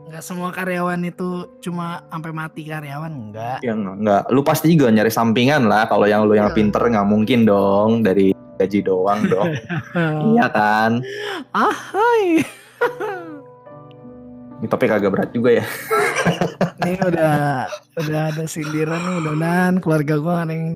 Enggak 0.08 0.24
semua 0.24 0.48
karyawan 0.48 1.04
itu 1.04 1.60
cuma 1.60 2.00
sampai 2.08 2.32
mati 2.32 2.64
karyawan 2.64 3.12
enggak. 3.12 3.60
Yang 3.60 3.78
enggak, 3.92 4.22
lu 4.32 4.40
pasti 4.40 4.72
juga 4.72 4.88
nyari 4.88 5.12
sampingan 5.12 5.68
lah. 5.68 5.84
Kalau 5.84 6.08
yang 6.08 6.24
lu 6.24 6.32
yang 6.32 6.48
Iya. 6.48 6.56
pinter 6.56 6.80
nggak 6.80 7.04
mungkin 7.04 7.44
dong 7.44 8.00
dari 8.00 8.32
gaji 8.56 8.80
doang 8.88 9.28
dong. 9.28 9.52
iya 10.32 10.48
kan? 10.48 11.04
Ah, 11.52 11.68
hai. 11.92 12.40
Ini 14.58 14.66
topik 14.66 14.88
agak 14.88 15.12
berat 15.12 15.30
juga 15.36 15.60
ya. 15.60 15.64
Ini 16.88 17.04
udah 17.04 17.68
udah 18.00 18.20
ada 18.32 18.44
sindiran 18.48 18.96
nih 19.04 19.12
mudah-mudahan 19.20 19.74
keluarga 19.76 20.14
gua 20.16 20.32
nggak 20.40 20.46
ada 20.48 20.54
yang 20.56 20.66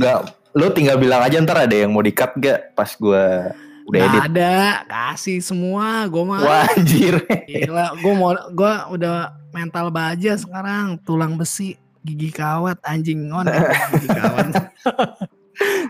Enggak, 0.00 0.18
lu 0.56 0.66
tinggal 0.72 0.96
bilang 0.96 1.20
aja 1.20 1.36
ntar 1.44 1.68
ada 1.68 1.76
yang 1.76 1.92
mau 1.92 2.00
di-cut 2.00 2.32
gak 2.40 2.72
pas 2.72 2.88
gua 2.96 3.52
udah 3.88 3.98
Nggak 3.98 4.12
edit. 4.12 4.22
ada, 4.28 4.54
kasih 4.84 5.38
semua 5.40 6.04
gua 6.06 6.24
mah. 6.26 6.40
Wah 6.44 6.64
anjir. 6.68 7.14
Gila, 7.48 7.86
gua 7.98 8.12
mau 8.12 8.30
gua 8.52 8.72
udah 8.88 9.14
mental 9.50 9.88
baja 9.88 10.36
sekarang, 10.36 11.00
tulang 11.02 11.34
besi, 11.34 11.72
gigi 12.00 12.28
kawat, 12.28 12.76
anjing 12.84 13.32
ngon, 13.32 13.48
gigi 13.96 14.08
kawat. 14.12 14.46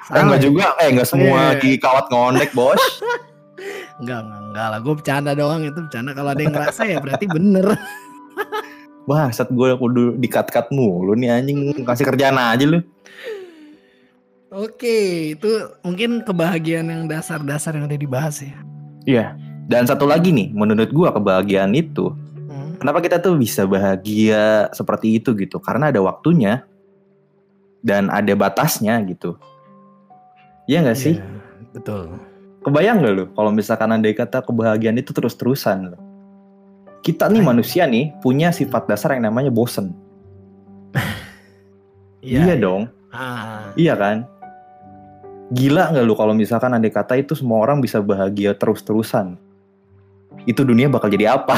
Eh, 0.09 0.17
enggak 0.17 0.41
juga, 0.41 0.79
eh 0.79 0.89
enggak 0.89 1.09
semua 1.09 1.53
Iya. 1.53 1.61
gigi 1.61 1.77
kawat 1.77 2.07
ngondek 2.09 2.55
bos. 2.55 2.79
Enggak, 3.99 4.23
enggak, 4.23 4.43
enggak 4.47 4.67
lah. 4.71 4.79
Gue 4.79 4.95
bercanda 4.95 5.31
doang 5.35 5.67
itu 5.67 5.75
bercanda. 5.75 6.15
Kalau 6.15 6.31
ada 6.31 6.39
yang 6.39 6.55
ngerasa 6.55 6.87
ya 6.87 7.03
berarti 7.03 7.27
bener. 7.27 7.67
Wah, 9.11 9.27
saat 9.35 9.51
gue 9.51 9.75
kudu 9.75 10.15
di-cut-cut 10.15 10.71
mulu 10.71 11.19
nih 11.19 11.35
anjing 11.35 11.59
kasih 11.83 12.07
kerjaan 12.07 12.39
aja 12.39 12.63
lu. 12.63 12.79
Oke, 14.49 15.37
itu 15.37 15.49
mungkin 15.85 16.25
kebahagiaan 16.25 16.89
yang 16.89 17.05
dasar-dasar 17.05 17.77
yang 17.77 17.85
udah 17.85 18.01
dibahas 18.01 18.41
ya. 18.41 18.57
Iya. 19.05 19.27
Dan 19.69 19.85
satu 19.85 20.09
lagi 20.09 20.33
nih, 20.33 20.49
menurut 20.57 20.89
gua 20.89 21.13
kebahagiaan 21.13 21.77
itu, 21.77 22.17
Hmm. 22.49 22.81
kenapa 22.81 23.05
kita 23.05 23.21
tuh 23.21 23.37
bisa 23.37 23.69
bahagia 23.69 24.73
seperti 24.73 25.21
itu 25.21 25.37
gitu? 25.37 25.61
Karena 25.61 25.93
ada 25.93 26.01
waktunya 26.01 26.65
dan 27.85 28.09
ada 28.09 28.33
batasnya 28.33 28.97
gitu. 29.05 29.37
Iya 30.65 30.81
nggak 30.81 30.97
sih? 30.97 31.21
Iya, 31.21 31.29
betul. 31.77 32.17
Kebayang 32.65 33.05
gak 33.05 33.13
lu 33.15 33.25
kalau 33.33 33.53
misalkan 33.53 33.93
andai 33.93 34.17
kata 34.17 34.41
kebahagiaan 34.41 34.97
itu 34.97 35.13
terus-terusan 35.13 35.93
loh. 35.93 36.01
Kita 37.05 37.29
nih 37.29 37.41
Ay. 37.41 37.47
manusia 37.47 37.85
nih 37.85 38.17
punya 38.25 38.49
sifat 38.49 38.89
dasar 38.89 39.13
yang 39.13 39.29
namanya 39.29 39.53
bosen. 39.53 39.93
Iya, 42.19 42.59
dong. 42.59 42.91
Ah, 43.15 43.71
Iya 43.79 43.95
kan? 43.95 44.27
Gila 45.49 45.93
nggak 45.93 46.05
lu 46.05 46.13
kalau 46.13 46.37
misalkan 46.37 46.77
andai 46.77 46.93
kata 46.93 47.17
itu 47.17 47.33
semua 47.33 47.65
orang 47.65 47.81
bisa 47.81 48.05
bahagia 48.05 48.53
terus-terusan? 48.53 49.41
Itu 50.45 50.65
dunia 50.65 50.93
bakal 50.93 51.09
jadi 51.09 51.41
apa? 51.41 51.57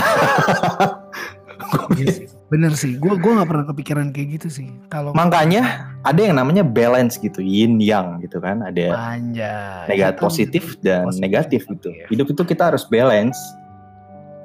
iya. 1.98 2.30
Bener 2.50 2.74
sih. 2.74 2.98
Gue 2.98 3.14
gua 3.14 3.38
nggak 3.40 3.48
pernah 3.50 3.66
kepikiran 3.70 4.06
kayak 4.10 4.28
gitu 4.42 4.48
sih. 4.50 4.68
Kalau 4.90 5.14
Makanya 5.14 5.86
ada 6.02 6.18
yang 6.18 6.34
namanya 6.34 6.66
balance 6.66 7.14
gitu, 7.18 7.38
yin 7.38 7.78
yang 7.78 8.18
gitu 8.18 8.42
kan. 8.42 8.66
Ada 8.66 8.90
Anjay. 9.14 9.86
negatif 9.86 10.18
positif 10.18 10.64
dan 10.82 11.06
positif, 11.06 11.22
negatif 11.22 11.60
gitu. 11.70 11.88
negatif. 11.94 12.10
Hidup 12.10 12.26
itu 12.34 12.42
kita 12.42 12.62
harus 12.74 12.82
balance. 12.90 13.38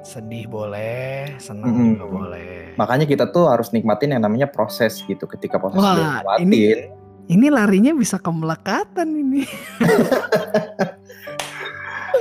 Sedih 0.06 0.46
boleh, 0.46 1.34
senang 1.42 1.66
Mm-mm. 1.66 1.90
juga 1.98 2.06
boleh. 2.06 2.78
Makanya 2.78 3.10
kita 3.10 3.26
tuh 3.26 3.50
harus 3.50 3.74
nikmatin 3.74 4.14
yang 4.14 4.22
namanya 4.22 4.46
proses 4.46 5.02
gitu. 5.02 5.26
Ketika 5.26 5.58
proses 5.58 5.82
Wah, 5.82 6.22
ini- 6.38 6.94
Ini 7.26 7.50
larinya 7.50 7.90
bisa 7.90 8.16
ke 8.16 8.30
melekatan 8.30 9.08
ini. 9.10 9.42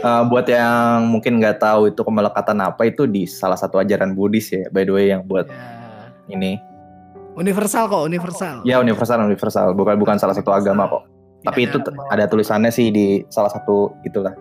Uh, 0.02 0.24
buat 0.30 0.46
yang 0.46 1.06
mungkin 1.08 1.38
nggak 1.38 1.60
tahu 1.60 1.90
itu 1.90 2.02
kemelekatan 2.02 2.58
apa 2.60 2.86
itu 2.86 3.06
di 3.06 3.24
salah 3.24 3.56
satu 3.56 3.78
ajaran 3.78 4.14
Buddhis 4.14 4.50
ya. 4.50 4.66
By 4.70 4.84
the 4.84 4.94
way 4.94 5.06
yang 5.10 5.22
buat 5.24 5.46
Ya. 5.46 6.10
ini 6.28 6.58
Universal 7.36 7.86
kok, 7.86 8.02
universal. 8.02 8.64
ya 8.64 8.80
universal 8.80 9.20
universal 9.22 9.76
bukan 9.76 9.94
bukan 9.96 10.16
salah 10.16 10.32
satu 10.32 10.50
agama 10.50 10.88
kok. 10.88 11.04
Tidak 11.04 11.46
Tapi 11.46 11.60
itu 11.62 11.78
ada 11.78 11.86
t- 11.86 11.94
ada 12.10 12.24
tulisannya 12.26 12.72
sih 12.72 12.90
di 12.90 13.06
salah 13.28 13.52
satu 13.52 13.94
itulah 14.02 14.34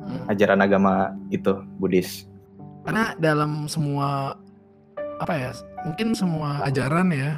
Hmm. 0.00 0.30
ajaran 0.30 0.62
agama 0.62 1.10
itu 1.28 1.50
Buddhis. 1.76 2.30
Karena 2.86 3.18
dalam 3.18 3.66
semua 3.66 4.38
apa 5.18 5.34
ya? 5.34 5.50
Mungkin 5.82 6.14
semua 6.14 6.62
ajaran 6.62 7.10
ya, 7.10 7.34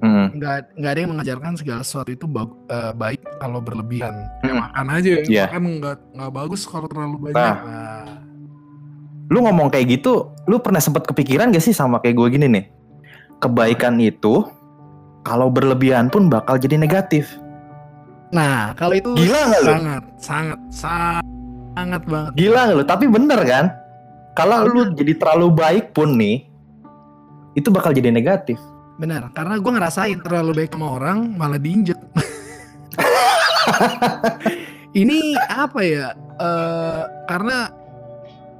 Mm. 0.00 0.26
nggak 0.34 0.56
nggak 0.74 0.90
ada 0.90 1.00
yang 1.00 1.12
mengajarkan 1.12 1.52
segala 1.54 1.84
sesuatu 1.84 2.08
itu 2.08 2.24
bag- 2.24 2.56
eh, 2.66 2.92
baik 2.92 3.20
kalau 3.36 3.60
berlebihan. 3.60 4.16
Mm. 4.40 4.56
Makan 4.58 4.86
aja, 4.90 5.10
Iya. 5.22 5.44
makan 5.46 5.62
nggak 5.76 5.96
nggak 6.16 6.32
bagus 6.32 6.60
kalau 6.64 6.86
terlalu 6.86 7.16
banyak. 7.22 7.36
Nah. 7.36 7.56
Nah, 7.60 8.04
Lu 9.30 9.46
ngomong 9.46 9.70
kayak 9.70 9.86
gitu, 9.94 10.26
lu 10.44 10.58
pernah 10.58 10.82
sempat 10.82 11.06
kepikiran 11.06 11.54
gak 11.54 11.62
sih 11.62 11.70
sama 11.70 12.02
kayak 12.02 12.18
gue 12.18 12.34
gini 12.34 12.50
nih? 12.50 12.64
Kebaikan 13.38 13.94
itu 14.02 14.42
kalau 15.22 15.46
berlebihan 15.46 16.10
pun 16.10 16.26
bakal 16.26 16.58
jadi 16.58 16.74
negatif. 16.74 17.30
Nah, 18.34 18.74
kalau 18.74 18.90
itu 18.90 19.14
Gila 19.14 19.40
nggak 19.46 19.62
lu? 19.62 19.70
sangat, 19.70 20.02
sangat, 20.18 20.58
sangat 20.74 22.02
banget. 22.10 22.32
Gila 22.34 22.62
lu? 22.74 22.82
Tapi 22.82 23.06
bener 23.06 23.38
kan? 23.46 23.70
Kalau 24.34 24.66
lu 24.66 24.98
jadi 24.98 25.14
terlalu 25.14 25.46
baik 25.52 25.94
pun 25.94 26.18
nih, 26.18 26.50
itu 27.54 27.70
bakal 27.70 27.94
jadi 27.94 28.10
negatif. 28.10 28.58
Benar, 29.00 29.32
karena 29.32 29.56
gue 29.56 29.72
ngerasain 29.72 30.18
terlalu 30.20 30.50
baik 30.54 30.76
sama 30.76 30.92
orang 30.92 31.32
malah 31.32 31.56
diinjek. 31.56 31.96
Ini 34.92 35.18
apa 35.46 35.80
ya? 35.80 36.06
eh 36.36 37.02
karena 37.24 37.68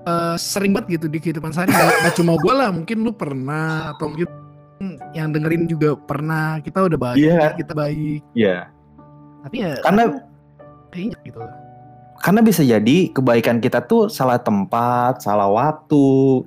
eh, 0.05 0.37
sering 0.37 0.73
banget 0.73 0.97
gitu 0.97 1.07
di 1.09 1.19
kehidupan 1.19 1.51
sehari. 1.51 1.73
Gak, 1.73 1.89
gak 2.03 2.15
cuma 2.15 2.37
gue 2.37 2.53
lah, 2.53 2.69
mungkin 2.71 3.01
lu 3.01 3.13
pernah 3.13 3.93
atau 3.93 4.09
mungkin 4.09 4.29
yang 5.13 5.29
dengerin 5.31 5.65
juga 5.65 5.97
pernah. 5.97 6.61
Kita 6.61 6.85
udah 6.85 6.99
baik, 6.99 7.21
Iya. 7.21 7.57
kita 7.57 7.73
baik. 7.73 8.21
Iya. 8.33 8.69
Tapi 9.41 9.57
ya 9.59 9.73
Karena 9.81 10.03
keinjek 10.91 11.21
gitu. 11.23 11.41
karena 12.21 12.41
bisa 12.45 12.61
jadi 12.61 12.97
kebaikan 13.11 13.57
kita 13.59 13.81
tuh 13.81 14.09
salah 14.09 14.37
tempat, 14.37 15.25
salah 15.25 15.49
waktu, 15.49 16.45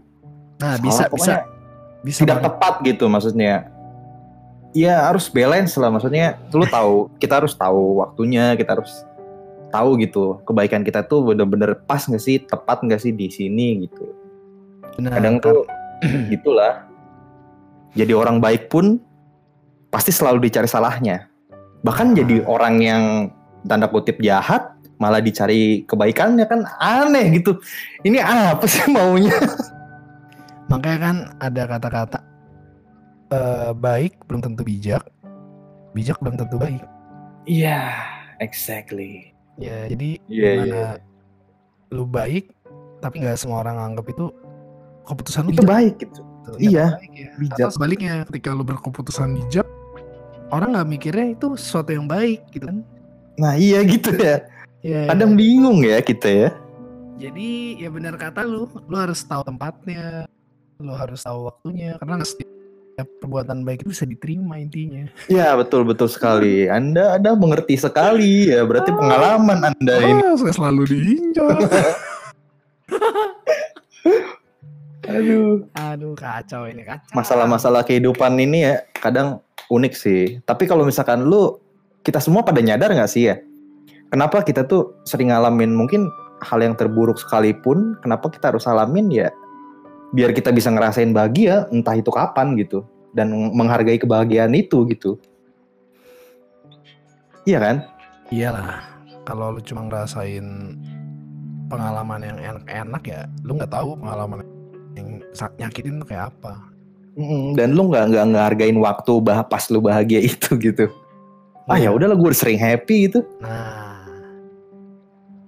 Nah, 0.62 0.78
salah- 0.78 0.82
bisa 0.82 1.04
bisa 1.10 1.34
bisa 2.04 2.20
tidak 2.22 2.38
banget. 2.40 2.46
tepat 2.54 2.74
gitu 2.86 3.06
maksudnya. 3.08 3.73
Ya 4.74 5.06
harus 5.06 5.30
balance 5.30 5.78
lah 5.78 5.94
maksudnya. 5.94 6.42
Lu 6.50 6.66
tahu, 6.66 7.14
kita 7.22 7.42
harus 7.42 7.54
tahu 7.54 8.02
waktunya, 8.02 8.58
kita 8.58 8.78
harus 8.78 9.06
tahu 9.74 9.98
gitu 10.02 10.38
kebaikan 10.46 10.86
kita 10.86 11.02
tuh 11.06 11.26
bener-bener 11.26 11.74
pas 11.86 12.02
nggak 12.06 12.22
sih, 12.22 12.42
tepat 12.42 12.86
nggak 12.86 13.02
sih 13.02 13.14
di 13.14 13.30
sini 13.30 13.86
gitu. 13.86 14.06
Benar, 14.98 15.18
Kadang 15.18 15.36
tuh 15.42 15.66
gitulah. 16.34 16.86
Jadi 17.94 18.14
orang 18.14 18.42
baik 18.42 18.70
pun 18.74 18.98
pasti 19.94 20.10
selalu 20.10 20.50
dicari 20.50 20.66
salahnya. 20.66 21.30
Bahkan 21.86 22.18
jadi 22.18 22.42
orang 22.50 22.76
yang 22.82 23.04
tanda 23.70 23.86
kutip 23.86 24.18
jahat 24.22 24.74
malah 24.98 25.22
dicari 25.22 25.86
kebaikannya 25.86 26.46
kan 26.50 26.66
aneh 26.82 27.38
gitu. 27.38 27.62
Ini 28.02 28.22
apa 28.22 28.66
sih 28.66 28.90
maunya? 28.90 29.38
Makanya 30.74 30.98
kan 30.98 31.16
ada 31.38 31.64
kata-kata 31.70 32.33
eh, 33.34 33.72
baik 33.74 34.14
belum 34.30 34.42
tentu 34.46 34.62
bijak, 34.62 35.04
bijak 35.92 36.18
belum 36.22 36.38
tentu 36.38 36.56
baik. 36.62 36.84
Iya, 37.44 37.92
exactly. 38.40 39.34
Ya, 39.58 39.86
jadi 39.90 40.18
Iya, 40.26 40.50
gimana 40.54 40.82
lu 41.94 42.10
baik 42.10 42.50
tapi 42.98 43.22
nggak 43.22 43.38
semua 43.38 43.62
orang 43.62 43.94
anggap 43.94 44.10
itu 44.10 44.34
keputusan 45.06 45.46
lu 45.46 45.52
Itu 45.54 45.62
bijak. 45.62 45.70
baik 45.70 45.96
gitu. 46.02 46.22
Gitu. 46.44 46.52
iya, 46.60 46.86
baik 46.98 47.14
ya. 47.14 47.30
bijak. 47.40 47.58
Atau 47.60 47.72
sebaliknya 47.76 48.14
ketika 48.32 48.50
lu 48.52 48.64
berkeputusan 48.64 49.30
bijak, 49.38 49.68
orang 50.50 50.76
nggak 50.78 50.90
mikirnya 50.90 51.28
itu 51.36 51.48
sesuatu 51.60 51.92
yang 51.92 52.08
baik 52.08 52.42
gitu 52.52 52.66
kan. 52.70 52.78
Nah 53.38 53.54
iya 53.58 53.82
gitu 53.84 54.14
ya. 54.16 54.46
Ya, 54.84 55.08
Kadang 55.08 55.40
bingung 55.40 55.80
ya 55.84 56.04
kita 56.04 56.28
ya. 56.28 56.50
Jadi 57.16 57.80
ya 57.80 57.88
benar 57.88 58.20
kata 58.20 58.44
lu, 58.44 58.68
lu 58.90 58.96
harus 59.00 59.24
tahu 59.24 59.46
tempatnya, 59.48 60.28
lu 60.82 60.92
harus 60.92 61.24
tahu 61.24 61.48
waktunya 61.48 61.96
karena 62.02 62.20
nggak 62.20 62.30
setiap 62.30 62.50
perbuatan 62.96 63.66
baik 63.66 63.82
itu 63.84 63.90
bisa 63.90 64.06
diterima 64.06 64.62
intinya. 64.62 65.10
Ya 65.26 65.58
betul 65.58 65.82
betul 65.82 66.06
sekali. 66.06 66.70
Anda 66.70 67.18
Anda 67.18 67.34
mengerti 67.34 67.74
sekali 67.74 68.54
ya. 68.54 68.62
Berarti 68.64 68.94
Ah. 68.94 68.98
pengalaman 68.98 69.60
Anda 69.74 69.96
ini. 70.04 70.22
Ah, 70.22 70.36
saya 70.42 70.54
selalu 70.54 70.82
diinjak. 70.86 71.58
Aduh. 75.04 75.68
Aduh 75.76 76.14
kacau 76.16 76.64
ini 76.70 76.86
kacau. 76.88 77.12
Masalah-masalah 77.12 77.84
kehidupan 77.84 78.40
ini 78.40 78.64
ya 78.64 78.74
kadang 78.96 79.42
unik 79.68 79.94
sih. 79.94 80.40
Tapi 80.46 80.64
kalau 80.64 80.88
misalkan 80.88 81.28
lu 81.28 81.60
kita 82.04 82.24
semua 82.24 82.44
pada 82.44 82.64
nyadar 82.64 82.94
nggak 82.94 83.12
sih 83.12 83.28
ya? 83.28 83.36
Kenapa 84.14 84.46
kita 84.46 84.64
tuh 84.64 84.94
sering 85.04 85.34
ngalamin 85.34 85.74
mungkin 85.74 86.06
hal 86.44 86.60
yang 86.62 86.76
terburuk 86.78 87.18
sekalipun, 87.18 87.98
kenapa 88.04 88.30
kita 88.30 88.54
harus 88.54 88.68
alamin 88.70 89.10
ya? 89.10 89.30
Biar 90.14 90.30
kita 90.32 90.54
bisa 90.54 90.70
ngerasain 90.70 91.10
bahagia, 91.10 91.66
entah 91.74 91.98
itu 91.98 92.14
kapan 92.14 92.54
gitu, 92.62 92.86
dan 93.18 93.34
menghargai 93.34 93.98
kebahagiaan 93.98 94.54
itu 94.54 94.86
gitu. 94.94 95.18
Iya 97.44 97.58
kan? 97.60 97.76
Iyalah, 98.30 98.86
kalau 99.26 99.58
lu 99.58 99.62
cuma 99.66 99.90
ngerasain 99.90 100.46
pengalaman 101.68 102.22
yang 102.22 102.38
enak-enak 102.40 103.04
ya, 103.04 103.22
lu 103.42 103.58
nggak 103.58 103.74
tahu 103.74 103.98
pengalaman 103.98 104.46
yang 104.94 105.20
nyakitin 105.58 106.00
tuh 106.00 106.08
kayak 106.08 106.30
apa. 106.30 106.62
Mm, 107.14 107.54
Dan 107.54 107.78
lu 107.78 107.90
nggak 107.94 108.10
nggak 108.10 108.26
ngehargain 108.34 108.78
waktu 108.78 109.14
bah 109.22 109.46
pas 109.46 109.66
lu 109.70 109.82
bahagia 109.82 110.22
itu 110.30 110.54
gitu. 110.58 110.90
Ah 111.70 111.80
ya 111.80 111.90
udahlah 111.94 112.18
gue 112.18 112.32
sering 112.36 112.60
happy 112.60 113.08
gitu. 113.08 113.24
Nah, 113.40 114.04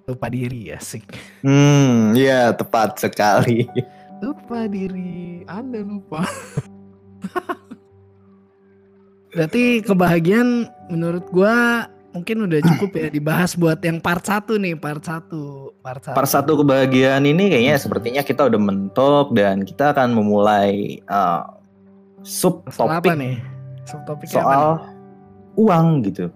lupa 0.06 0.30
diri 0.30 0.72
ya 0.72 0.80
sih. 0.80 1.02
Hmm, 1.42 2.14
ya 2.16 2.54
tepat 2.54 3.02
sekali. 3.02 3.66
Lupa 4.24 4.72
diri, 4.72 5.44
Anda 5.50 5.84
lupa. 5.84 6.24
Berarti 9.36 9.84
kebahagiaan 9.84 10.72
menurut 10.88 11.28
gua 11.28 11.84
mungkin 12.16 12.48
udah 12.48 12.64
cukup 12.64 12.96
ya 12.96 13.12
dibahas 13.12 13.60
buat 13.60 13.84
yang 13.84 14.00
part 14.00 14.24
1 14.24 14.56
nih, 14.56 14.80
part 14.80 15.04
1. 15.04 15.28
Part 15.84 16.08
1. 16.08 16.16
Part 16.16 16.32
satu 16.32 16.64
kebahagiaan 16.64 17.28
ini 17.28 17.52
kayaknya 17.52 17.76
sepertinya 17.76 18.24
kita 18.24 18.48
udah 18.48 18.56
mentok 18.56 19.36
dan 19.36 19.68
kita 19.68 19.92
akan 19.92 20.16
memulai 20.16 21.04
uh, 21.12 21.44
sub 22.24 22.64
Soal 22.72 22.96
apa 22.96 23.04
topik 23.04 23.20
nih? 23.20 23.36
Subtopiknya 23.84 24.40
apa 24.40 24.40
nih? 24.40 24.40
soal 24.40 24.80
uang 25.60 26.08
gitu. 26.08 26.32